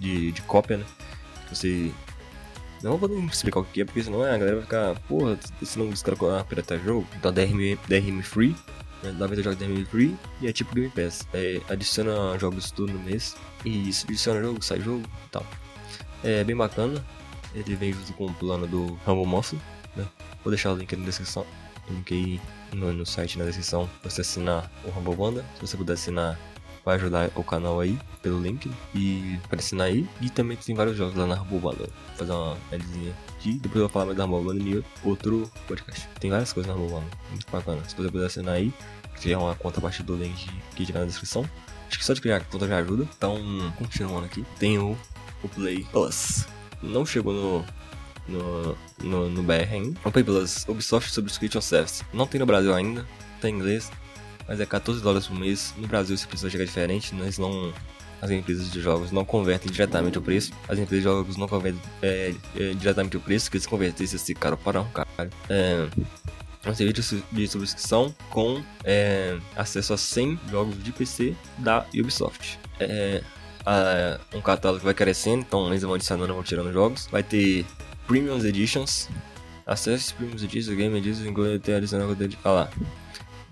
de, 0.00 0.32
de 0.32 0.42
cópia, 0.42 0.78
né? 0.78 0.84
Você 1.48 1.92
não 2.82 2.96
vou 2.96 3.08
explicar 3.26 3.60
o 3.60 3.64
que 3.64 3.82
é, 3.82 3.84
porque 3.84 4.02
senão 4.02 4.22
a 4.24 4.36
galera 4.36 4.56
vai 4.56 4.62
ficar, 4.62 4.98
porra, 5.02 5.38
se 5.62 5.78
não 5.78 5.88
os 5.90 6.02
caras 6.02 6.18
piratar 6.48 6.80
jogo. 6.80 7.06
Então 7.16 7.32
DRM, 7.32 7.78
DRM 7.86 8.20
Free 8.22 8.56
né, 9.02 9.12
90 9.12 9.42
jogos 9.42 9.58
da 9.58 9.66
Game 9.66 9.84
Free 9.84 10.16
e 10.40 10.48
é 10.48 10.52
tipo 10.52 10.74
Game 10.74 10.90
Pass. 10.90 11.26
É, 11.32 11.60
adiciona 11.68 12.38
jogos 12.38 12.70
tudo 12.70 12.92
no 12.92 12.98
mês 13.00 13.36
e 13.64 13.90
adiciona 14.04 14.40
jogo, 14.40 14.62
sai 14.62 14.80
jogo 14.80 15.02
e 15.26 15.28
tal. 15.30 15.46
É 16.22 16.44
bem 16.44 16.56
bacana. 16.56 17.04
Ele 17.54 17.74
vem 17.74 17.92
junto 17.92 18.12
com 18.12 18.26
o 18.26 18.34
plano 18.34 18.66
do 18.66 18.98
Rumble 19.06 19.26
Monthly. 19.26 19.60
Né? 19.96 20.06
Vou 20.44 20.50
deixar 20.50 20.72
o 20.72 20.76
link 20.76 20.94
na 20.94 21.04
descrição. 21.04 21.44
Link 21.88 22.14
aí 22.14 22.40
no, 22.76 22.92
no 22.92 23.04
site 23.04 23.38
na 23.38 23.44
descrição 23.44 23.88
pra 24.00 24.10
você 24.10 24.20
assinar 24.20 24.70
o 24.84 24.90
Rumble 24.90 25.16
Banda. 25.16 25.44
Se 25.56 25.62
você 25.62 25.76
puder 25.76 25.94
assinar, 25.94 26.38
vai 26.84 26.96
ajudar 26.96 27.30
o 27.34 27.44
canal 27.44 27.80
aí 27.80 27.98
pelo 28.22 28.40
link 28.40 28.70
e 28.94 29.38
para 29.48 29.58
assinar 29.58 29.88
aí. 29.88 30.08
E 30.20 30.30
também 30.30 30.56
tem 30.56 30.74
vários 30.74 30.96
jogos 30.96 31.14
lá 31.14 31.26
na 31.26 31.36
Banda. 31.36 31.60
Vou 31.60 32.16
fazer 32.16 32.32
uma 32.32 32.56
Lzinha 32.72 33.14
aqui. 33.36 33.52
Depois 33.54 33.76
eu 33.76 33.82
vou 33.82 33.88
falar 33.88 34.06
mais 34.06 34.18
da 34.18 34.26
Banda 34.26 34.62
em 34.62 34.84
outro 35.04 35.50
podcast. 35.66 36.08
Tem 36.18 36.30
várias 36.30 36.52
coisas 36.52 36.74
na 36.74 36.78
Banda. 36.78 37.06
Muito 37.30 37.50
bacana. 37.50 37.82
Se 37.88 37.96
você 37.96 38.10
puder 38.10 38.26
assinar 38.26 38.54
aí, 38.54 38.72
criar 39.20 39.38
uma 39.38 39.54
conta 39.54 39.78
a 39.78 39.82
partir 39.82 40.02
do 40.02 40.16
link 40.16 40.48
que 40.74 40.86
tiver 40.86 41.00
na 41.00 41.06
descrição. 41.06 41.48
Acho 41.88 41.98
que 41.98 42.04
só 42.04 42.12
de 42.12 42.20
criar 42.20 42.36
a 42.36 42.40
conta 42.40 42.68
já 42.68 42.78
ajuda. 42.78 43.06
Então, 43.16 43.38
continuando 43.76 44.26
aqui, 44.26 44.44
tem 44.58 44.78
o, 44.78 44.96
o 45.42 45.48
Play 45.48 45.84
Plus. 45.90 46.46
Não 46.82 47.04
chegou 47.04 47.32
no, 47.32 47.64
no, 48.28 48.78
no, 49.02 49.30
no 49.30 49.42
BR 49.42 49.72
ainda. 49.72 49.98
O 50.04 50.10
Play 50.10 50.24
Plus, 50.24 50.64
Ubisoft 50.68 51.12
Subscription 51.12 51.60
Service. 51.60 52.04
Não 52.12 52.26
tem 52.26 52.38
no 52.38 52.46
Brasil 52.46 52.72
ainda, 52.72 53.04
tem 53.40 53.52
em 53.52 53.58
inglês, 53.58 53.90
mas 54.50 54.58
é 54.58 54.66
14 54.66 55.00
dólares 55.00 55.28
por 55.28 55.38
mês. 55.38 55.72
No 55.78 55.86
Brasil 55.86 56.12
esse 56.12 56.26
preço 56.26 56.42
vai 56.42 56.50
chegar 56.50 56.64
diferente, 56.64 57.14
eles 57.14 57.38
não 57.38 57.72
as 58.20 58.30
empresas 58.30 58.70
de 58.70 58.80
jogos 58.80 59.12
não 59.12 59.24
convertem 59.24 59.70
diretamente 59.70 60.18
o 60.18 60.22
preço. 60.22 60.52
As 60.68 60.78
empresas 60.78 60.98
de 60.98 61.02
jogos 61.04 61.36
não 61.36 61.48
convertem 61.48 61.80
é, 62.02 62.34
é, 62.56 62.74
diretamente 62.74 63.16
o 63.16 63.20
preço, 63.20 63.48
que 63.48 63.56
eles 63.56 63.66
convertessem 63.66 64.16
esse 64.16 64.34
caro 64.34 64.56
para 64.56 64.80
um 64.82 64.88
caralho. 64.90 65.30
É, 65.48 65.88
um 66.66 66.74
serviço 66.74 67.22
de 67.32 67.48
subscrição 67.48 68.14
com 68.28 68.62
é, 68.84 69.38
acesso 69.56 69.94
a 69.94 69.96
100 69.96 70.38
jogos 70.50 70.82
de 70.82 70.92
PC 70.92 71.34
da 71.56 71.86
Ubisoft. 71.94 72.58
É, 72.78 73.22
a, 73.64 74.18
um 74.34 74.42
catálogo 74.42 74.84
vai 74.84 74.92
crescendo, 74.92 75.42
então 75.46 75.68
eles 75.68 75.82
vão 75.82 75.94
adicionando, 75.94 76.34
vão 76.34 76.42
tirando 76.42 76.72
jogos. 76.72 77.06
Vai 77.06 77.22
ter 77.22 77.64
Premium 78.06 78.44
Editions, 78.44 79.08
acesso 79.64 80.14
Premium 80.16 80.34
Editions, 80.34 80.76
Game 80.76 80.98
Editions, 80.98 81.26
inclui 81.26 81.54
até 81.54 81.76
adicionar 81.76 82.12
dele. 82.14 82.36
Ah 82.44 82.50
lá. 82.50 82.70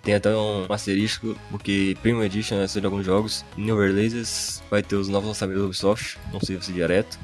Tem 0.09 0.15
até 0.15 0.35
um 0.35 0.65
asterisco, 0.73 1.39
porque 1.51 1.95
Premium 2.01 2.23
Edition 2.23 2.57
é 2.57 2.67
de 2.67 2.87
alguns 2.87 3.05
jogos. 3.05 3.45
New 3.59 3.79
Releases 3.79 4.63
vai 4.71 4.83
ter 4.83 4.97
os 4.97 5.07
novos 5.07 5.29
lançamentos 5.29 5.61
da 5.61 5.67
Ubisoft, 5.67 6.19
não 6.33 6.41
sei 6.41 6.59
se 6.63 6.73
direto. 6.73 7.19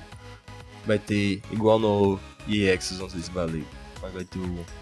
Vai 0.84 0.98
ter 0.98 1.40
igual 1.50 1.78
no 1.78 2.20
Access, 2.74 3.00
não 3.00 3.08
sei 3.08 3.22
se 3.22 3.30
vale 3.30 3.64
mas 3.64 3.83
vai 4.12 4.24
ter 4.24 4.40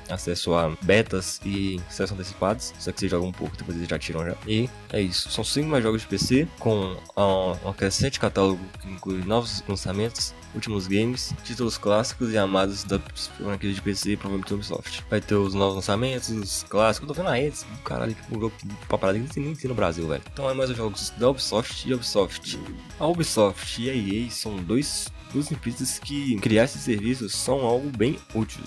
acesso 0.09 0.55
a 0.55 0.75
betas 0.83 1.41
e 1.45 1.81
acesso 1.88 2.14
antecipados. 2.14 2.73
Só 2.79 2.93
que 2.93 3.00
você 3.00 3.09
joga 3.09 3.26
um 3.26 3.33
pouco, 3.33 3.57
depois 3.57 3.76
eles 3.76 3.88
já 3.88 3.99
tiram 3.99 4.25
já. 4.25 4.37
E 4.47 4.69
é 4.93 5.00
isso. 5.00 5.31
São 5.31 5.45
5 5.45 5.69
mais 5.69 5.83
jogos 5.83 6.02
de 6.02 6.07
PC, 6.09 6.49
com 6.59 6.97
um, 7.17 7.73
crescente 7.73 8.19
catálogo 8.19 8.61
que 8.81 8.88
inclui 8.88 9.23
novos 9.25 9.62
lançamentos, 9.69 10.35
últimos 10.55 10.87
games, 10.87 11.35
títulos 11.45 11.79
clássicos 11.79 12.33
e 12.33 12.38
amados 12.38 12.85
da 12.85 12.99
franquia 12.99 13.73
de 13.73 13.81
PC, 13.81 14.17
provavelmente 14.17 14.49
do 14.49 14.55
Ubisoft. 14.57 15.05
Vai 15.09 15.21
ter 15.21 15.35
os 15.35 15.55
novos 15.55 15.76
lançamentos, 15.76 16.29
os 16.31 16.62
clássicos. 16.64 17.09
Eu 17.09 17.14
tô 17.14 17.23
vendo 17.23 17.33
a 17.33 17.37
redes, 17.37 17.67
caralho, 17.85 18.14
que 18.14 18.37
um 18.37 18.41
jogo 18.41 18.52
pra 18.88 18.99
parada 18.99 19.19
que 19.19 19.41
nem 19.41 19.55
tem 19.55 19.69
no 19.69 19.75
Brasil, 19.75 20.07
velho. 20.09 20.23
Então 20.33 20.49
é 20.49 20.55
mais 20.55 20.71
os 20.71 20.76
jogos 20.76 21.11
da 21.17 21.29
Ubisoft 21.29 21.88
e 21.88 21.95
Ubisoft. 21.95 22.59
A 22.99 23.07
Ubisoft 23.07 23.83
e 23.83 23.91
a 23.91 23.95
EA 23.95 24.31
são 24.31 24.57
dois 24.57 25.11
duas 25.33 25.50
empresas 25.50 25.99
que 25.99 26.37
criar 26.37 26.64
esses 26.64 26.83
serviços 26.83 27.35
são 27.35 27.61
algo 27.61 27.91
bem 27.97 28.19
útil. 28.35 28.62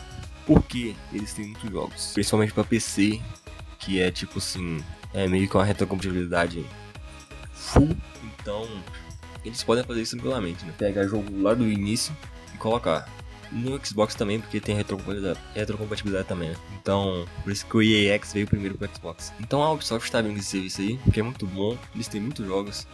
Porque 0.46 0.96
eles 1.12 1.34
têm 1.34 1.46
muitos 1.48 1.72
jogos, 1.72 2.12
principalmente 2.14 2.54
para 2.54 2.64
PC, 2.64 3.20
que 3.80 4.00
é 4.00 4.12
tipo 4.12 4.38
assim, 4.38 4.84
é 5.14 5.28
meio 5.28 5.48
que 5.50 5.56
uma 5.56 5.66
retrocompatibilidade 5.66 6.66
full. 7.54 7.96
Então, 8.40 8.68
eles 9.44 9.64
podem 9.64 9.84
fazer 9.84 10.02
isso 10.02 10.12
tranquilamente, 10.12 10.64
né? 10.66 10.74
Pegar 10.78 11.08
jogo 11.08 11.42
lá 11.42 11.54
do 11.54 11.68
início 11.68 12.16
e 12.54 12.58
colocar. 12.58 13.10
No 13.52 13.80
Xbox 13.84 14.16
também, 14.16 14.42
porque 14.42 14.60
tem 14.60 14.76
retrocompatibilidade, 14.76 15.40
retrocompatibilidade 15.54 16.28
também, 16.28 16.50
né? 16.50 16.56
Então, 16.82 17.26
por 17.44 17.52
isso 17.52 17.66
que 17.66 17.78
o 17.78 17.82
EAX 17.82 18.34
veio 18.34 18.48
primeiro 18.48 18.78
pro 18.78 18.90
Xbox. 18.94 19.32
Então 19.40 19.62
a 19.62 19.72
Ubisoft 19.72 20.12
tá 20.12 20.22
vendo 20.22 20.38
esse 20.38 20.50
serviço 20.50 20.82
aí, 20.82 21.00
que 21.14 21.20
é 21.20 21.24
muito 21.24 21.46
bom, 21.46 21.78
eles 21.94 22.08
têm 22.08 22.20
muitos 22.20 22.46
jogos. 22.46 22.88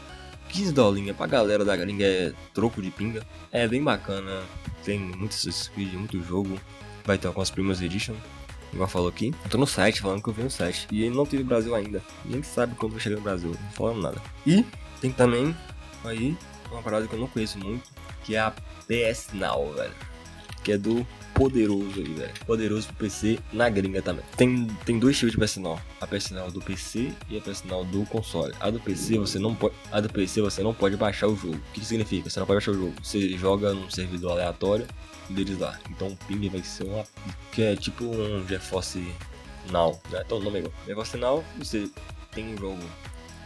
15 0.50 0.74
dolinha 0.74 1.14
pra 1.14 1.26
galera 1.28 1.64
da 1.64 1.76
gringa 1.76 2.06
é 2.06 2.34
troco 2.54 2.82
de 2.82 2.92
pinga. 2.92 3.26
É 3.52 3.66
bem 3.68 3.82
bacana, 3.82 4.44
tem 4.84 5.00
muitos 5.00 5.42
speed, 5.50 5.94
muito 5.94 6.22
jogo. 6.22 6.60
Vai 7.06 7.18
ter 7.18 7.28
algumas 7.28 7.50
Primas 7.50 7.82
Edition, 7.82 8.16
igual 8.74 8.88
falou 8.88 9.10
aqui. 9.10 9.34
Eu 9.44 9.50
tô 9.50 9.58
no 9.58 9.68
site 9.68 10.02
falando 10.02 10.22
que 10.22 10.30
eu 10.30 10.34
vi 10.34 10.44
no 10.44 10.52
site. 10.52 10.88
E 10.92 11.04
ele 11.04 11.16
não 11.16 11.26
teve 11.26 11.44
Brasil 11.44 11.74
ainda. 11.76 12.02
Nem 12.26 12.44
sabe 12.44 12.76
quando 12.76 12.94
vai 12.94 13.02
chegar 13.02 13.18
no 13.18 13.22
Brasil, 13.22 13.52
não 13.52 13.72
falando 13.72 14.02
nada. 14.02 14.22
E 14.46 14.66
tem 15.00 15.12
também 15.12 15.56
aí 16.04 16.38
uma 16.72 16.82
parada 16.82 17.08
que 17.08 17.14
eu 17.14 17.20
não 17.20 17.28
conheço 17.28 17.60
muito, 17.60 17.90
que 18.24 18.36
é 18.36 18.40
a 18.40 18.52
PS 18.88 19.30
Now, 19.34 19.74
velho. 19.74 19.94
Que 20.64 20.74
é 20.74 20.78
do 20.78 21.06
poderoso 21.34 21.98
aí, 21.98 22.14
velho. 22.14 22.34
Poderoso 22.46 22.88
pro 22.88 22.98
PC 22.98 23.40
na 23.52 23.68
gringa 23.68 24.02
também. 24.02 24.24
Tem, 24.38 24.68
tem 24.86 25.00
dois 25.00 25.18
tipos 25.18 25.32
de 25.32 25.38
personal. 25.40 25.82
A 26.00 26.06
personal 26.06 26.52
do 26.52 26.62
PC 26.62 27.12
e 27.30 27.38
a 27.38 27.42
personal 27.42 27.84
do 27.84 28.06
console. 28.06 28.54
A 28.60 28.70
do 28.70 28.80
PC 28.80 29.18
você 29.18 29.40
não 29.40 29.56
pode. 29.56 29.74
A 29.92 30.00
do 30.00 30.10
PC 30.10 30.42
você 30.42 30.62
não 30.62 30.74
pode 30.74 30.98
baixar 30.98 31.28
o 31.28 31.36
jogo. 31.36 31.56
O 31.56 31.74
que, 31.74 31.80
que 31.80 31.86
significa? 31.86 32.30
Você 32.30 32.40
não 32.40 32.46
pode 32.46 32.58
baixar 32.58 32.72
o 32.72 32.76
jogo. 32.76 32.94
Você 33.02 33.36
joga 33.38 33.74
num 33.74 33.90
servidor 33.90 34.34
aleatório 34.34 34.86
deles 35.32 35.60
lá. 35.60 35.80
Então 35.90 36.10
o 36.10 36.18
ping 36.28 36.50
vai 36.50 36.64
ser 36.64 36.84
uma. 36.84 37.04
Que 37.52 37.64
é 37.64 37.76
tipo 37.76 38.06
um 38.06 38.48
GeForce 38.48 39.14
Now. 39.70 40.00
Né? 40.10 40.22
Então 40.26 40.38
o 40.38 40.44
nome 40.44 40.58
é 40.58 40.60
igual. 40.60 40.74
GeForce 40.86 41.18
Now, 41.18 41.44
você 41.58 41.90
tem 42.32 42.54
um 42.54 42.58
jogo. 42.58 42.84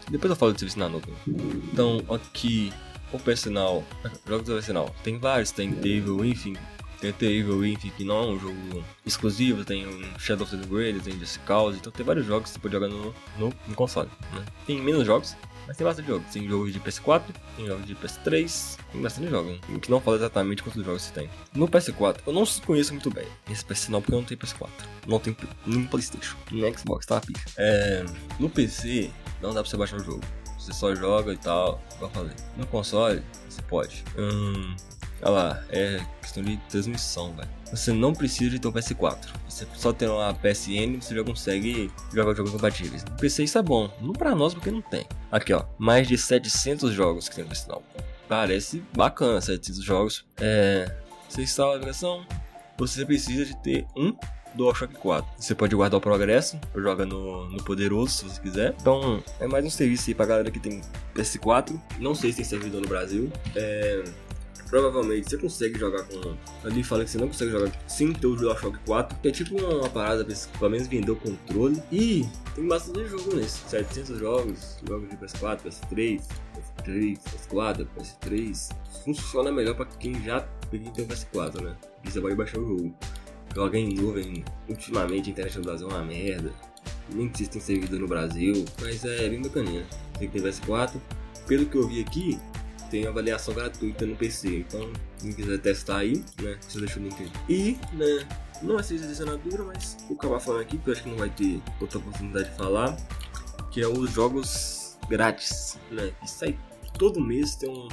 Depois 0.10 0.30
eu 0.30 0.36
falo 0.36 0.54
de 0.54 0.60
serviço 0.60 0.80
na 0.80 0.90
nuvem. 0.90 1.16
Então 1.72 2.02
aqui 2.10 2.72
o 3.12 3.20
personal, 3.20 3.84
jogos 4.28 4.48
do 4.48 4.54
personal, 4.54 4.96
tem 5.04 5.18
vários, 5.18 5.52
tem 5.52 5.72
Table, 5.72 6.30
enfim, 6.30 6.56
tem 7.14 7.40
Evil 7.40 7.58
Within, 7.58 7.90
que 7.90 8.04
não 8.04 8.18
é 8.18 8.28
um 8.28 8.40
jogo 8.40 8.84
exclusivo, 9.06 9.64
tem 9.64 9.86
Shadow 10.18 10.46
of 10.46 10.56
the 10.56 10.66
Grave, 10.68 11.00
tem 11.00 11.20
Just 11.20 11.40
Cause, 11.40 11.78
então 11.78 11.92
tem 11.92 12.06
vários 12.06 12.26
jogos 12.26 12.50
que 12.50 12.54
você 12.54 12.60
pode 12.60 12.74
jogar 12.74 12.88
no, 12.88 13.14
no, 13.38 13.54
no 13.68 13.76
console. 13.76 14.10
Né? 14.34 14.46
Tem 14.66 14.82
menos 14.82 15.06
jogos, 15.06 15.36
mas 15.68 15.78
tem 15.78 15.86
bastante 15.86 16.08
jogos. 16.08 16.32
Tem 16.32 16.48
jogos 16.48 16.74
de 16.74 16.80
PS4, 16.80 17.24
tem 17.56 17.68
jogos 17.68 17.86
de 17.86 17.96
PS3, 17.96 18.78
tem 18.92 19.02
bastante 19.02 19.30
jogos. 19.30 19.60
O 19.70 19.80
que 19.80 19.90
não 19.90 20.00
fala 20.00 20.18
exatamente 20.18 20.64
quantos 20.64 20.84
jogos 20.84 21.02
você 21.02 21.12
tem. 21.14 21.30
No 21.54 21.68
PS4, 21.68 22.20
eu 22.26 22.34
não 22.34 22.46
conheço 22.66 22.94
muito 22.94 23.10
bem 23.10 23.28
esse 23.50 23.66
PS 23.66 23.90
não, 23.90 24.02
porque 24.02 24.14
eu 24.14 24.20
não 24.20 24.26
tenho 24.26 24.40
PS4. 24.40 24.70
Não 25.08 25.20
tenho 25.20 25.36
nem 25.66 25.86
PlayStation. 25.86 26.36
No 26.52 26.78
Xbox, 26.78 27.06
tá? 27.06 27.22
É, 27.58 28.06
no 28.40 28.50
PC, 28.50 29.12
não 29.42 29.54
dá 29.54 29.62
pra 29.62 29.70
você 29.70 29.78
baixar 29.78 29.98
o 29.98 30.04
jogo. 30.04 30.22
Você 30.60 30.74
só 30.74 30.96
joga 30.96 31.34
e 31.34 31.38
tal, 31.38 31.82
igual 31.96 32.10
eu 32.10 32.16
falei. 32.16 32.36
No 32.58 32.66
console, 32.68 33.22
você 33.48 33.62
pode. 33.62 34.04
Hum, 34.18 34.76
Olha 35.26 35.34
lá, 35.34 35.64
é 35.70 36.00
questão 36.22 36.44
de 36.44 36.56
transmissão, 36.70 37.34
velho. 37.36 37.50
Você 37.72 37.92
não 37.92 38.14
precisa 38.14 38.52
de 38.52 38.60
ter 38.60 38.68
um 38.68 38.72
PS4. 38.72 39.18
Você 39.50 39.66
só 39.74 39.92
tem 39.92 40.08
uma 40.08 40.32
PSN, 40.36 41.02
você 41.02 41.16
já 41.16 41.24
consegue 41.24 41.92
jogar 42.14 42.36
jogos 42.36 42.52
compatíveis. 42.52 43.04
No 43.04 43.18
PC 43.18 43.44
isso 43.44 43.58
é 43.58 43.64
bom, 43.64 43.92
não 44.00 44.14
pra 44.14 44.36
nós 44.36 44.54
porque 44.54 44.70
não 44.70 44.84
tem. 44.84 45.08
Aqui 45.32 45.52
ó, 45.52 45.66
mais 45.80 46.08
de 46.08 46.16
700 46.16 46.94
jogos 46.94 47.28
que 47.28 47.38
tem 47.38 47.44
no 47.44 47.56
sinal. 47.56 47.82
Parece 48.30 48.84
bacana, 48.96 49.42
700 49.42 49.84
jogos. 49.84 50.26
É, 50.40 50.96
você 51.28 51.42
instala 51.42 51.78
a 51.78 51.80
versão, 51.80 52.24
você 52.78 53.04
precisa 53.04 53.46
de 53.46 53.58
ter 53.64 53.88
um 53.98 54.16
DualShock 54.54 54.94
4. 54.94 55.28
Você 55.40 55.56
pode 55.56 55.76
guardar 55.76 55.98
o 55.98 56.02
progresso, 56.02 56.60
joga 56.76 57.04
no, 57.04 57.50
no 57.50 57.64
Poderoso 57.64 58.12
se 58.12 58.26
você 58.26 58.40
quiser. 58.40 58.76
Então 58.80 59.24
é 59.40 59.48
mais 59.48 59.66
um 59.66 59.72
serviço 59.72 60.08
aí 60.08 60.14
pra 60.14 60.28
galera 60.28 60.52
que 60.52 60.60
tem 60.60 60.82
PS4. 61.16 61.82
Não 61.98 62.14
sei 62.14 62.30
se 62.30 62.38
tem 62.38 62.46
servidor 62.46 62.82
no 62.82 62.88
Brasil. 62.88 63.32
É, 63.56 64.04
provavelmente 64.76 65.30
você 65.30 65.38
consegue 65.38 65.80
jogar 65.80 66.04
com. 66.04 66.36
Ali 66.66 66.84
fala 66.84 67.06
que 67.06 67.12
você 67.12 67.18
não 67.18 67.28
consegue 67.28 67.52
jogar 67.52 67.72
sem 67.88 68.12
ter 68.12 68.28
o 68.28 68.36
DualShock 68.36 68.78
4, 68.86 69.20
que 69.22 69.28
é 69.30 69.32
tipo 69.32 69.58
uma 69.58 69.90
parada 69.90 70.26
pra 70.26 70.36
pelo 70.60 70.72
menos 70.72 70.88
vender 70.88 71.12
o 71.12 71.16
controle. 71.16 71.82
E 71.90 72.26
tem 72.54 72.68
bastante 72.68 73.08
jogo 73.08 73.36
nesse: 73.36 73.70
700 73.70 74.20
jogos, 74.20 74.78
jogos 74.86 75.10
de 75.10 75.16
PS4, 75.16 75.62
PS3, 75.62 76.22
PS3, 76.58 77.20
PS4, 77.20 77.88
PS3. 77.98 78.76
Funciona 79.06 79.50
melhor 79.50 79.76
pra 79.76 79.86
quem 79.86 80.22
já 80.22 80.42
tem 80.70 80.82
um 80.82 80.92
PS4, 80.92 81.62
né? 81.62 81.78
E 82.04 82.12
você 82.12 82.20
vai 82.20 82.36
baixar 82.36 82.60
o 82.60 82.68
jogo. 82.68 82.94
Joga 83.56 83.78
em 83.78 83.94
nuvem, 83.94 84.44
ultimamente 84.68 85.30
a 85.30 85.32
internet 85.32 85.58
no 85.58 85.64
Brasil 85.64 85.90
é 85.90 85.94
uma 85.94 86.04
merda. 86.04 86.52
Nem 87.14 87.32
sei 87.34 87.46
se 87.50 87.62
servidor 87.62 88.02
no 88.02 88.08
Brasil, 88.10 88.66
mas 88.82 89.06
é 89.06 89.30
bem 89.30 89.42
bacaninha. 89.42 89.86
Tem 90.20 90.30
que 90.30 90.42
ter 90.42 90.50
PS4. 90.50 91.00
Pelo 91.48 91.66
que 91.68 91.78
eu 91.78 91.88
vi 91.88 92.02
aqui, 92.02 92.40
tem 92.96 93.06
avaliação 93.08 93.54
gratuita 93.54 94.06
no 94.06 94.16
PC. 94.16 94.60
Então, 94.60 94.90
quem 95.20 95.34
quiser 95.34 95.60
testar 95.60 95.98
aí, 95.98 96.24
né? 96.42 96.58
Você 96.62 96.80
deixa 96.80 96.98
o 96.98 97.04
link 97.04 97.16
aí. 97.20 97.32
E, 97.50 97.72
né? 97.94 98.26
Não 98.62 98.78
de 98.78 98.96
assinatura, 98.96 99.66
mas 99.66 99.98
vou 100.08 100.18
acabar 100.18 100.40
falando 100.40 100.62
aqui, 100.62 100.78
porque 100.78 100.92
eu 100.92 100.94
acho 100.94 101.04
que 101.04 101.10
não 101.10 101.18
vai 101.18 101.30
ter 101.30 101.62
outra 101.82 101.98
oportunidade 101.98 102.50
de 102.50 102.56
falar. 102.56 102.96
Que 103.70 103.82
é 103.82 103.88
os 103.88 104.12
jogos 104.12 104.98
grátis, 105.10 105.78
né? 105.92 106.14
Isso 106.24 106.46
aí, 106.46 106.58
todo 106.98 107.20
mês 107.20 107.58
tem 107.58 107.70
um 107.70 107.90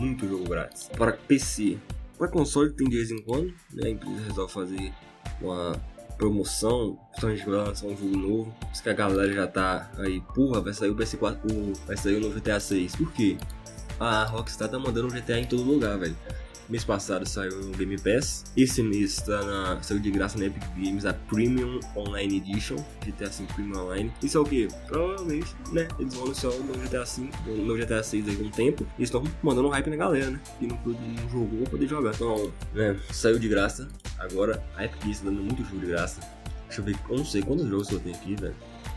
muito 0.00 0.28
jogo 0.28 0.48
grátis. 0.48 0.88
Para 0.96 1.12
PC. 1.12 1.76
Para 2.16 2.28
console 2.28 2.70
tem 2.70 2.88
de 2.88 2.96
vez 2.96 3.10
em 3.10 3.20
quando, 3.22 3.52
né? 3.72 3.88
A 3.88 3.90
empresa 3.90 4.20
resolve 4.28 4.52
fazer 4.52 4.92
uma 5.42 5.72
promoção, 6.16 6.96
principalmente 7.10 7.44
quando 7.44 7.66
lançar 7.66 7.86
um 7.88 7.96
jogo 7.96 8.16
novo. 8.16 8.54
Diz 8.70 8.80
que 8.80 8.88
a 8.88 8.92
galera 8.92 9.32
já 9.32 9.48
tá 9.48 9.90
aí, 9.98 10.20
porra, 10.32 10.60
vai 10.60 10.72
sair 10.72 10.90
o 10.90 10.94
PS4, 10.94 11.76
vai 11.88 11.96
sair 11.96 12.14
o 12.14 12.20
novo 12.20 12.38
GTA 12.38 12.60
6. 12.60 12.94
Por 12.94 13.12
quê? 13.12 13.36
A 13.98 14.24
Rockstar 14.24 14.68
tá 14.68 14.78
mandando 14.78 15.08
GTA 15.08 15.38
em 15.38 15.46
todo 15.46 15.62
lugar, 15.62 15.98
velho. 15.98 16.16
Mês 16.68 16.82
passado 16.82 17.28
saiu 17.28 17.62
no 17.62 17.76
Game 17.76 17.96
Pass. 17.98 18.44
Esse 18.56 18.82
mês 18.82 19.16
tá 19.16 19.42
na, 19.42 19.82
saiu 19.82 20.00
de 20.00 20.10
graça 20.10 20.38
na 20.38 20.46
Epic 20.46 20.62
Games 20.76 21.04
a 21.04 21.12
Premium 21.12 21.78
Online 21.94 22.38
Edition. 22.38 22.76
GTA 23.04 23.28
V 23.28 23.44
Premium 23.54 23.80
Online. 23.80 24.12
Isso 24.22 24.38
é 24.38 24.40
o 24.40 24.44
que? 24.44 24.68
Provavelmente, 24.86 25.54
né? 25.72 25.86
Eles 25.98 26.14
vão 26.14 26.24
anunciar 26.24 26.52
no 26.54 26.72
GTA 26.72 27.04
V, 27.04 27.30
no 27.50 27.76
GTA 27.76 28.02
6 28.02 28.28
aí 28.28 28.36
com 28.36 28.44
um 28.44 28.50
tempo. 28.50 28.86
E 28.98 29.02
estão 29.02 29.22
mandando 29.42 29.68
um 29.68 29.70
hype 29.70 29.90
na 29.90 29.96
galera, 29.96 30.30
né? 30.30 30.40
Que 30.58 30.66
não, 30.66 30.78
não 30.86 31.28
jogou 31.30 31.60
pra 31.62 31.70
poder 31.72 31.86
jogar. 31.86 32.14
Então, 32.14 32.50
né? 32.72 32.98
Saiu 33.12 33.38
de 33.38 33.48
graça. 33.48 33.86
Agora 34.18 34.64
a 34.74 34.86
Epic 34.86 35.02
Games 35.02 35.18
tá 35.18 35.24
dando 35.26 35.42
muito 35.42 35.62
jogo 35.64 35.80
de 35.80 35.86
graça. 35.86 36.20
Deixa 36.66 36.80
eu 36.80 36.84
ver, 36.84 36.96
eu 37.10 37.18
não 37.18 37.24
sei 37.26 37.42
quantos 37.42 37.68
jogos 37.68 37.90
eu 37.90 38.00
tenho 38.00 38.16
aqui, 38.16 38.36
velho. 38.36 38.56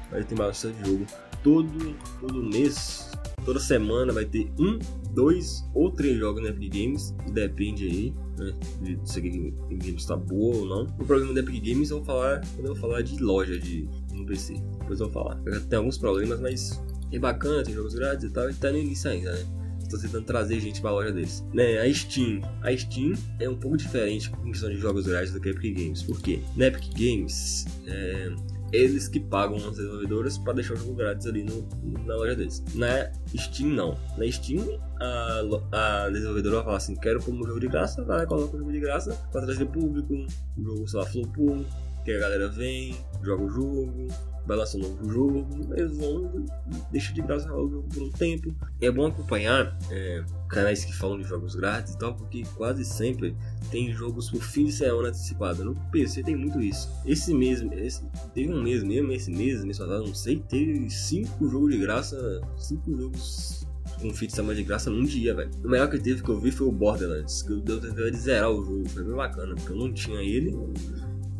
Mas 0.09 0.25
tem 0.25 0.37
bastante 0.37 0.79
jogo. 0.87 1.05
Todo, 1.43 1.95
todo 2.21 2.41
mês 2.41 3.11
Toda 3.47 3.61
semana 3.61 4.11
vai 4.11 4.25
ter 4.25 4.51
um, 4.59 4.77
dois 5.13 5.63
ou 5.73 5.89
três 5.89 6.19
jogos 6.19 6.43
na 6.43 6.49
Epic 6.49 6.69
Games, 6.69 7.15
depende 7.31 7.85
aí, 7.85 8.13
né? 8.37 8.53
De 8.81 8.99
se 9.09 9.21
a 9.21 9.23
Epic 9.23 9.53
Games 9.69 10.01
está 10.01 10.17
boa 10.17 10.57
ou 10.57 10.65
não. 10.65 10.83
No 10.97 11.05
programa 11.05 11.33
da 11.33 11.39
Epic 11.39 11.63
Games 11.63 11.89
eu 11.89 11.99
vou 11.99 12.05
falar, 12.05 12.41
eu 12.57 12.65
vou 12.65 12.75
falar 12.75 13.03
de 13.03 13.23
loja 13.23 13.57
de 13.57 13.87
no 14.11 14.25
PC. 14.25 14.55
Depois 14.79 14.99
eu 14.99 15.09
vou 15.09 15.23
falar. 15.23 15.41
Tem 15.69 15.79
alguns 15.79 15.97
problemas, 15.97 16.41
mas 16.41 16.83
é 17.09 17.17
bacana, 17.17 17.63
tem 17.63 17.73
jogos 17.73 17.95
grátis 17.95 18.25
e 18.25 18.33
tal, 18.33 18.49
e 18.49 18.53
tá 18.53 18.69
no 18.69 18.79
início 18.79 19.09
ainda, 19.09 19.31
né? 19.31 19.45
Estou 19.81 19.97
tentando 19.97 20.25
trazer 20.25 20.59
gente 20.59 20.81
para 20.81 20.91
loja 20.91 21.13
deles. 21.13 21.41
Né, 21.53 21.79
a 21.79 21.93
Steam. 21.93 22.41
A 22.61 22.75
Steam 22.75 23.13
é 23.39 23.49
um 23.49 23.55
pouco 23.55 23.77
diferente 23.77 24.29
em 24.43 24.51
questão 24.51 24.69
de 24.69 24.75
jogos 24.75 25.07
grátis 25.07 25.31
do 25.31 25.39
que 25.39 25.47
a 25.47 25.51
Epic 25.53 25.73
Games. 25.73 26.03
Por 26.03 26.19
quê? 26.21 26.41
Na 26.57 26.65
Epic 26.65 26.89
Games, 26.99 27.65
é, 27.85 28.29
eles 28.71 29.07
que 29.07 29.19
pagam 29.19 29.55
as 29.55 29.77
desenvolvedoras 29.77 30.37
para 30.37 30.53
deixar 30.53 30.73
o 30.73 30.77
jogo 30.77 30.95
grátis 30.95 31.25
ali 31.27 31.43
no, 31.43 31.67
na 32.05 32.15
loja 32.15 32.35
deles. 32.35 32.63
Na 32.75 33.11
Steam, 33.35 33.69
não. 33.69 33.97
Na 34.17 34.29
Steam, 34.29 34.79
a, 34.99 36.05
a 36.05 36.09
desenvolvedora 36.09 36.55
vai 36.57 36.65
falar 36.65 36.77
assim: 36.77 36.95
quero 36.95 37.19
pôr 37.19 37.33
um 37.33 37.45
jogo 37.45 37.59
de 37.59 37.67
graça, 37.67 38.03
vai 38.03 38.25
coloca 38.25 38.55
o 38.55 38.59
jogo 38.59 38.71
de 38.71 38.79
graça 38.79 39.13
para 39.31 39.45
trazer 39.45 39.65
público, 39.65 40.13
o 40.57 40.63
jogo, 40.63 40.87
sei 40.87 40.99
lá, 40.99 41.05
flopou, 41.05 41.65
que 42.07 42.13
a 42.13 42.19
galera 42.19 42.47
vem, 42.47 42.95
joga 43.21 43.43
o 43.43 43.49
jogo, 43.49 44.07
vai 44.45 44.55
lançar 44.55 44.77
um 44.77 44.81
novo 44.83 45.11
jogo, 45.11 45.73
eles 45.75 45.97
vão, 45.97 46.45
deixa 46.89 47.11
de 47.11 47.21
graça 47.21 47.53
o 47.53 47.69
jogo 47.69 47.85
por 47.93 48.01
um 48.01 48.09
tempo. 48.11 48.55
É 48.79 48.89
bom 48.89 49.07
acompanhar 49.07 49.77
é, 49.91 50.23
canais 50.47 50.85
que 50.85 50.95
falam 50.95 51.17
de 51.17 51.25
jogos 51.25 51.53
grátis 51.55 51.95
e 51.95 51.97
tal, 51.97 52.15
porque 52.15 52.43
quase 52.55 52.85
sempre 52.85 53.35
tem 53.69 53.91
jogos 53.91 54.29
por 54.29 54.41
fim 54.41 54.63
de 54.63 54.71
semana 54.71 55.09
antecipado. 55.09 55.65
No 55.65 55.75
PC 55.91 56.23
tem 56.23 56.37
muito 56.37 56.61
isso. 56.61 56.89
Esse 57.05 57.33
mês, 57.33 57.61
esse, 57.73 58.01
teve 58.33 58.53
um 58.53 58.63
mês 58.63 58.83
mesmo, 58.83 59.11
esse 59.11 59.29
mês, 59.29 59.65
mês 59.65 59.77
passado, 59.77 60.05
não 60.05 60.15
sei, 60.15 60.39
teve 60.47 60.89
cinco 60.89 61.49
jogos 61.49 61.73
de 61.73 61.77
graça, 61.77 62.41
cinco 62.55 62.95
jogos 62.95 63.67
com 63.99 64.13
fim 64.13 64.27
de 64.27 64.33
semana 64.33 64.55
de 64.55 64.63
graça 64.63 64.89
num 64.89 65.03
dia, 65.03 65.35
velho. 65.35 65.51
O 65.61 65.69
melhor 65.69 65.89
que 65.89 65.99
teve 65.99 66.23
que 66.23 66.29
eu 66.29 66.39
vi 66.39 66.51
foi 66.51 66.67
o 66.67 66.71
Borderlands, 66.71 67.41
que 67.41 67.51
eu 67.51 67.61
tentei 67.61 68.13
zerar 68.13 68.49
o 68.49 68.63
jogo, 68.63 68.87
foi 68.87 69.03
bem 69.03 69.15
bacana, 69.15 69.55
porque 69.55 69.73
eu 69.73 69.75
não 69.75 69.91
tinha 69.91 70.21
ele. 70.21 70.55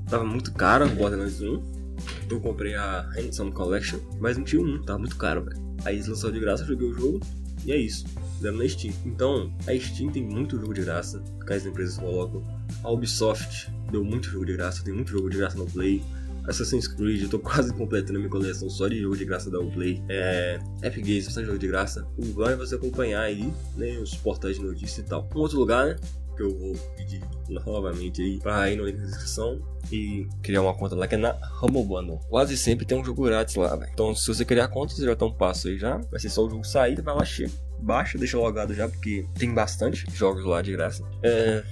Tava 0.10 0.24
muito 0.24 0.54
caro 0.54 0.86
o 0.86 0.90
Borderlands 0.90 1.42
1. 1.42 1.78
Eu 2.30 2.40
comprei 2.40 2.76
a 2.76 3.02
Handsome 3.18 3.52
Collection, 3.52 4.00
mas 4.20 4.38
não 4.38 4.44
tinha 4.44 4.62
um, 4.62 4.82
tava 4.82 5.00
muito 5.00 5.18
caro, 5.18 5.44
velho. 5.44 5.58
Aí 5.84 5.96
eles 5.96 6.08
lançaram 6.08 6.34
de 6.34 6.40
graça, 6.40 6.64
joguei 6.64 6.88
o 6.88 6.94
jogo 6.94 7.20
e 7.66 7.72
é 7.72 7.78
isso. 7.78 8.06
Deram 8.42 8.58
na 8.58 8.68
Steam. 8.68 8.94
Então, 9.06 9.54
a 9.68 9.78
Steam 9.78 10.12
tem 10.12 10.24
muito 10.24 10.60
jogo 10.60 10.74
de 10.74 10.82
graça 10.82 11.22
que 11.46 11.54
as 11.54 11.66
empresas 11.66 11.98
colocam. 11.98 12.42
A 12.84 12.90
Ubisoft 12.90 13.72
deu 13.92 14.04
muito 14.04 14.30
jogo 14.30 14.46
de 14.46 14.54
graça, 14.54 14.84
tem 14.84 14.94
muito 14.94 15.12
jogo 15.12 15.30
de 15.30 15.38
graça 15.38 15.58
no 15.58 15.66
Play. 15.66 16.04
Assassin's 16.48 16.88
Creed, 16.88 17.24
eu 17.24 17.30
tô 17.30 17.40
quase 17.40 17.74
completando 17.74 18.16
a 18.16 18.20
minha 18.20 18.30
coleção 18.30 18.70
só 18.70 18.88
de 18.88 19.02
jogo 19.02 19.18
de 19.18 19.26
graça 19.26 19.52
da 19.52 19.60
Uplay. 19.60 20.02
É, 20.08 20.60
Epic 20.82 21.06
Games, 21.06 21.26
bastante 21.26 21.48
jogo 21.48 21.60
de 21.60 21.68
graça. 21.68 22.08
O 22.18 22.26
lugar 22.26 22.54
é 22.54 22.56
você 22.56 22.76
acompanhar 22.76 23.22
aí, 23.22 23.52
né, 23.76 23.98
os 23.98 24.16
portais 24.16 24.56
de 24.56 24.64
notícia 24.64 25.02
e 25.02 25.04
tal. 25.04 25.28
Um 25.36 25.40
outro 25.40 25.60
lugar, 25.60 25.88
né, 25.88 25.96
que 26.38 26.44
eu 26.44 26.58
vou 26.58 26.74
pedir 26.96 27.22
novamente 27.50 28.22
aí 28.22 28.40
para 28.40 28.72
ir 28.72 28.78
no 28.78 28.86
link 28.86 28.98
na 28.98 29.06
descrição 29.06 29.60
e 29.92 30.28
criar 30.42 30.62
uma 30.62 30.74
conta 30.74 30.96
lá 30.96 31.08
que 31.08 31.16
é 31.16 31.18
na 31.18 31.36
Humble 31.62 31.84
Bundle. 31.84 32.20
Quase 32.30 32.56
sempre 32.56 32.86
tem 32.86 32.98
um 32.98 33.04
jogo 33.04 33.24
grátis 33.24 33.56
lá, 33.56 33.76
véio. 33.76 33.92
Então 33.92 34.16
se 34.16 34.28
você 34.28 34.46
criar 34.46 34.68
conta, 34.68 34.94
você 34.94 35.06
já 35.06 35.16
tá 35.16 35.26
um 35.26 35.34
passo 35.34 35.68
aí 35.68 35.78
já. 35.78 35.98
Vai 35.98 36.20
ser 36.20 36.30
só 36.30 36.46
o 36.46 36.50
jogo 36.50 36.64
sair, 36.64 37.02
vai 37.02 37.16
lá, 37.16 37.26
chega, 37.26 37.52
baixa, 37.80 38.18
deixa 38.18 38.38
logado 38.38 38.74
já, 38.74 38.88
porque 38.88 39.26
tem 39.36 39.54
bastante 39.54 40.06
jogos 40.14 40.46
lá 40.46 40.62
de 40.62 40.72
graça. 40.72 41.04
É, 41.24 41.64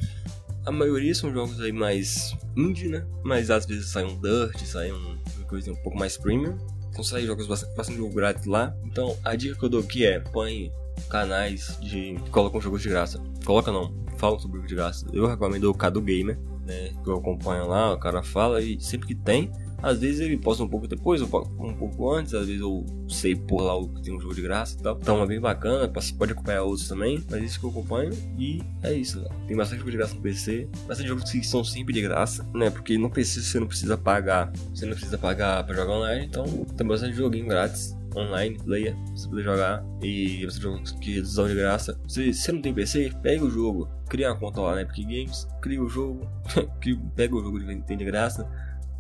a 0.66 0.72
maioria 0.72 1.14
são 1.14 1.32
jogos 1.32 1.62
aí 1.62 1.72
mais 1.72 2.36
indie, 2.56 2.90
né? 2.90 3.06
Mas 3.24 3.52
às 3.52 3.66
vezes 3.66 3.88
sai 3.90 4.04
um 4.04 4.20
Dirt, 4.20 4.60
sai 4.66 4.92
um, 4.92 5.18
uma 5.38 5.46
coisa 5.48 5.72
um 5.72 5.76
pouco 5.76 5.98
mais 5.98 6.18
premium. 6.18 6.58
Sai 7.04 7.26
jogos 7.26 7.48
bastante, 7.48 7.76
bastante 7.76 7.98
jogo 7.98 8.14
grátis 8.14 8.46
lá. 8.46 8.76
Então 8.86 9.18
a 9.24 9.36
dica 9.36 9.58
que 9.58 9.66
eu 9.66 9.70
dou 9.70 9.82
aqui 9.82 10.06
é 10.06 10.20
põe 10.20 10.72
canais 11.10 11.78
de 11.82 12.16
que 12.24 12.30
colocam 12.30 12.62
jogos 12.62 12.82
de 12.82 12.90
graça. 12.90 13.22
Coloca 13.46 13.72
não, 13.72 13.94
fala 14.18 14.40
sobre 14.40 14.58
jogos 14.58 14.70
de 14.70 14.76
graça. 14.76 15.06
Eu 15.14 15.28
recomendo 15.28 15.66
o 15.66 15.74
Cadu 15.74 16.02
Gamer, 16.02 16.38
né? 16.66 16.92
Que 17.04 17.10
eu 17.10 17.18
acompanho 17.18 17.68
lá, 17.68 17.94
o 17.94 18.00
cara 18.00 18.24
fala 18.24 18.62
e 18.62 18.80
sempre 18.80 19.08
que 19.08 19.16
tem 19.16 19.52
às 19.82 20.00
vezes 20.00 20.20
ele 20.20 20.38
posta 20.38 20.64
um 20.64 20.68
pouco 20.68 20.88
depois, 20.88 21.22
um 21.22 21.28
pouco 21.28 22.12
antes, 22.12 22.34
às 22.34 22.48
vezes 22.48 22.62
eu 22.62 22.86
sei 23.08 23.36
por 23.36 23.62
lá 23.62 23.76
que 23.96 24.02
tem 24.02 24.16
um 24.16 24.20
jogo 24.20 24.34
de 24.34 24.42
graça 24.42 24.78
e 24.80 24.82
tal. 24.82 24.98
Então 25.02 25.22
é 25.22 25.28
bem 25.28 25.40
bacana, 25.40 25.92
pode 26.18 26.34
acompanhar 26.34 26.64
outros 26.64 26.88
também, 26.88 27.24
mas 27.30 27.44
isso 27.44 27.60
que 27.60 27.66
eu 27.66 27.70
acompanho 27.70 28.12
e 28.38 28.62
é 28.84 28.94
isso. 28.94 29.20
Né? 29.22 29.30
Tem 29.48 29.56
bastante 29.56 29.80
jogo 29.80 29.92
de 29.92 29.98
graça 29.98 30.16
no 30.16 30.22
PC, 30.22 30.68
bastante 30.88 31.08
jogos 31.08 31.32
que 31.32 31.44
são 31.46 31.64
sempre 31.64 31.94
de 31.94 32.02
graça, 32.02 32.48
né? 32.54 32.70
Porque 32.70 32.98
no 32.98 33.10
PC 33.10 33.42
você 33.42 33.60
não 33.60 33.68
precisa 33.68 33.98
pagar, 33.98 34.52
você 34.74 34.86
não 34.86 34.94
precisa 34.94 35.18
pagar 35.18 35.64
pra 35.66 35.76
jogar 35.76 35.94
online, 35.94 36.26
então 36.26 36.46
tem 36.78 36.88
bastante 36.88 37.16
joguinho 37.16 37.48
grátis 37.48 37.96
online, 38.16 38.58
player, 38.58 38.96
você 39.14 39.28
poder 39.28 39.44
jogar 39.44 39.84
e 40.02 40.46
você 40.46 40.60
jogos 40.60 40.92
que 40.94 41.24
são 41.26 41.48
de 41.48 41.56
graça. 41.56 42.00
Se 42.08 42.34
você 42.34 42.52
não 42.52 42.62
tem 42.62 42.74
PC, 42.74 43.12
pega 43.22 43.44
o 43.44 43.50
jogo, 43.50 43.90
cria 44.10 44.32
uma 44.32 44.40
conta 44.40 44.62
lá 44.62 44.76
na 44.76 44.82
Epic 44.82 45.06
Games, 45.06 45.48
cria 45.62 45.82
o 45.82 45.90
jogo, 45.90 46.28
pega 47.16 47.36
o 47.36 47.44
jogo 47.44 47.60
que 47.60 47.82
tem 47.84 47.98
de 47.98 48.06
graça. 48.06 48.50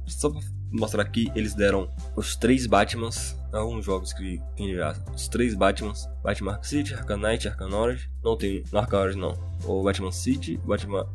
Só 0.05 0.29
pra 0.29 0.39
mostrar 0.75 1.01
aqui, 1.03 1.31
eles 1.35 1.53
deram 1.53 1.89
os 2.15 2.35
três 2.35 2.65
Batmans, 2.67 3.37
alguns 3.53 3.85
jogos 3.85 4.13
que 4.13 4.41
tem 4.55 4.73
graça. 4.73 5.03
Os 5.13 5.27
três 5.27 5.53
Batmans, 5.53 6.07
Batman 6.23 6.59
City, 6.61 6.93
Arkham 6.93 7.17
Knight, 7.17 7.47
Arkham 7.47 7.71
Orange. 7.71 8.09
Não 8.23 8.37
tem, 8.37 8.63
no 8.71 8.79
Arkham 8.79 9.15
não. 9.15 9.37
O 9.63 9.83
Batman 9.83 10.11
City, 10.11 10.57
Batman 10.65 11.07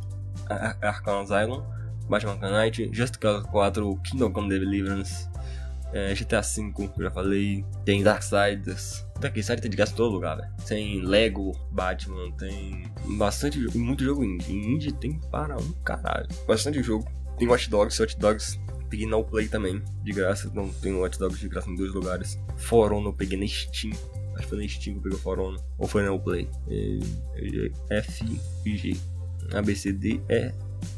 Arkham 0.81 1.21
Asylum, 1.21 1.63
Batman 2.09 2.33
Arkham 2.33 2.53
Knight, 2.53 2.91
Just 2.93 3.19
Cause 3.19 3.47
4, 3.49 3.97
Kingdom 4.03 4.33
Come 4.33 4.49
Deliverance, 4.49 5.29
é, 5.93 6.15
GTA 6.15 6.41
V, 6.41 6.73
que 6.73 7.01
eu 7.01 7.05
já 7.05 7.11
falei, 7.11 7.65
tem 7.85 8.03
Darksiders. 8.03 9.05
Darksiders 9.19 9.61
tem 9.61 9.71
de 9.71 9.77
graça 9.77 9.93
em 9.93 9.97
todo 9.97 10.13
lugar, 10.13 10.37
velho. 10.37 10.49
Tem 10.67 11.03
Lego, 11.03 11.53
Batman, 11.73 12.31
tem 12.33 12.85
bastante 13.19 13.59
muito 13.77 14.05
jogo 14.05 14.25
indie. 14.25 14.53
Indie 14.53 14.93
tem 14.93 15.19
para 15.31 15.57
um 15.57 15.73
caralho. 15.85 16.29
Bastante 16.47 16.83
jogo. 16.83 17.07
Tem 17.39 17.49
Watch 17.49 17.69
Dogs, 17.71 18.01
Watch 18.01 18.19
Dogs 18.19 18.59
peguei 18.91 19.07
na 19.07 19.23
Play 19.23 19.49
também, 19.49 19.83
de 20.03 20.13
graça. 20.13 20.51
Não 20.53 20.69
tem 20.69 20.93
Watch 20.95 21.19
Dogs 21.19 21.41
de 21.41 21.49
graça 21.49 21.71
em 21.71 21.77
dois 21.77 21.93
lugares. 21.93 22.39
For 22.57 22.93
Honor 22.93 23.11
eu 23.11 23.17
peguei 23.17 23.39
na 23.39 23.47
Steam. 23.47 23.93
Acho 24.35 24.43
que 24.43 24.49
foi 24.49 24.59
na 24.59 24.69
Steam 24.69 24.95
que 24.95 24.99
eu 24.99 25.03
peguei 25.03 25.19
o 25.19 25.21
For 25.21 25.39
Honor. 25.39 25.63
Ou 25.79 25.87
foi 25.87 26.03
na 26.03 26.19
Play. 26.19 26.49
É, 26.69 27.99
F 27.99 28.41
e 28.67 28.77
G. 28.77 28.97
A, 29.55 29.63
B, 29.63 29.75
C, 29.75 29.93
D, 29.93 30.21
E, 30.29 30.53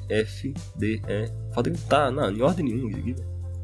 F, 0.08 0.54
D, 0.76 1.00
E. 1.06 1.30
Falta 1.54 1.70
que 1.70 1.78
tá 1.82 2.10
não, 2.10 2.30
em 2.30 2.42
ordem 2.42 2.66
nenhuma 2.66 2.90
isso 2.90 2.98
aqui, 2.98 3.14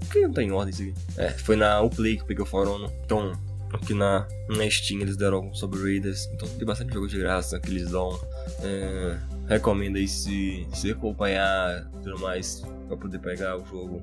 Por 0.01 0.09
que 0.09 0.21
não 0.21 0.33
tá 0.33 0.43
em 0.43 0.53
ordem 0.53 0.73
isso 0.73 0.83
aqui? 0.83 0.95
É, 1.21 1.31
foi 1.31 1.57
na 1.57 1.87
Play 1.89 2.17
que 2.17 2.23
eu 2.23 2.27
peguei 2.27 2.43
o 2.43 2.47
For 2.47 2.67
Honor. 2.69 2.91
Então, 3.05 3.33
aqui 3.73 3.95
na, 3.95 4.27
na 4.49 4.71
Steam 4.71 5.01
eles 5.01 5.17
deram 5.17 5.39
alguns 5.39 5.59
sobre 5.59 5.81
Raiders. 5.81 6.29
Então 6.33 6.49
tem 6.49 6.67
bastante 6.67 6.93
jogo 6.93 7.09
de 7.09 7.19
graça 7.19 7.59
que 7.61 7.69
eles 7.71 7.91
dão. 7.91 8.19
É, 8.63 9.19
recomendo 9.47 9.97
aí 9.97 10.09
se, 10.09 10.67
se 10.73 10.91
acompanhar 10.91 11.85
tudo 12.03 12.19
mais 12.21 12.63
para 12.87 12.97
poder 12.97 13.19
pegar 13.19 13.57
o 13.57 13.65
jogo, 13.67 14.03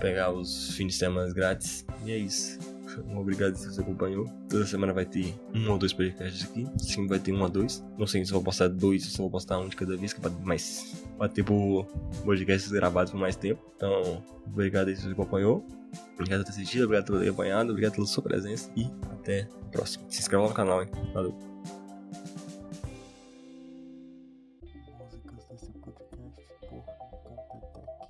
pegar 0.00 0.32
os 0.32 0.74
fins 0.74 0.88
de 0.88 0.98
semana 0.98 1.32
grátis. 1.32 1.86
E 2.04 2.12
é 2.12 2.18
isso. 2.18 2.58
Obrigado 3.16 3.56
se 3.56 3.70
você 3.70 3.80
acompanhou. 3.80 4.26
Toda 4.48 4.66
semana 4.66 4.92
vai 4.92 5.06
ter 5.06 5.34
um 5.54 5.70
ou 5.70 5.78
dois 5.78 5.92
podcasts 5.92 6.44
aqui. 6.44 6.66
Sim, 6.78 7.06
vai 7.06 7.18
ter 7.18 7.32
um 7.32 7.44
a 7.44 7.48
dois. 7.48 7.84
Não 7.98 8.06
sei 8.06 8.24
se 8.24 8.32
vou 8.32 8.42
postar 8.42 8.68
dois 8.68 9.04
ou 9.04 9.10
se 9.10 9.18
vou 9.18 9.30
postar 9.30 9.58
um 9.58 9.68
de 9.68 9.76
cada 9.76 9.96
vez, 9.96 10.12
que 10.12 10.26
é 10.26 10.30
mais 10.44 11.02
pra 11.16 11.28
ter 11.28 11.42
por 11.42 11.86
podcasts 12.24 12.70
gravados 12.70 13.12
por 13.12 13.18
mais 13.18 13.36
tempo. 13.36 13.62
Então, 13.76 14.22
obrigado 14.46 14.94
se 14.94 15.02
você 15.02 15.12
acompanhou. 15.12 15.66
Obrigado 16.14 16.40
por 16.40 16.46
ter 16.46 16.50
assistido, 16.52 16.84
obrigado 16.84 17.06
por 17.06 17.20
ter 17.20 17.28
acompanhado, 17.28 17.70
obrigado 17.70 17.94
pela 17.94 18.06
sua 18.06 18.22
presença 18.22 18.70
e 18.76 18.86
até 19.10 19.42
a 19.42 19.64
próxima. 19.70 20.04
Se 20.08 20.20
inscreva 20.20 20.46
no 20.46 20.54
canal, 20.54 20.82
hein? 20.82 20.88
Valeu. 21.12 21.51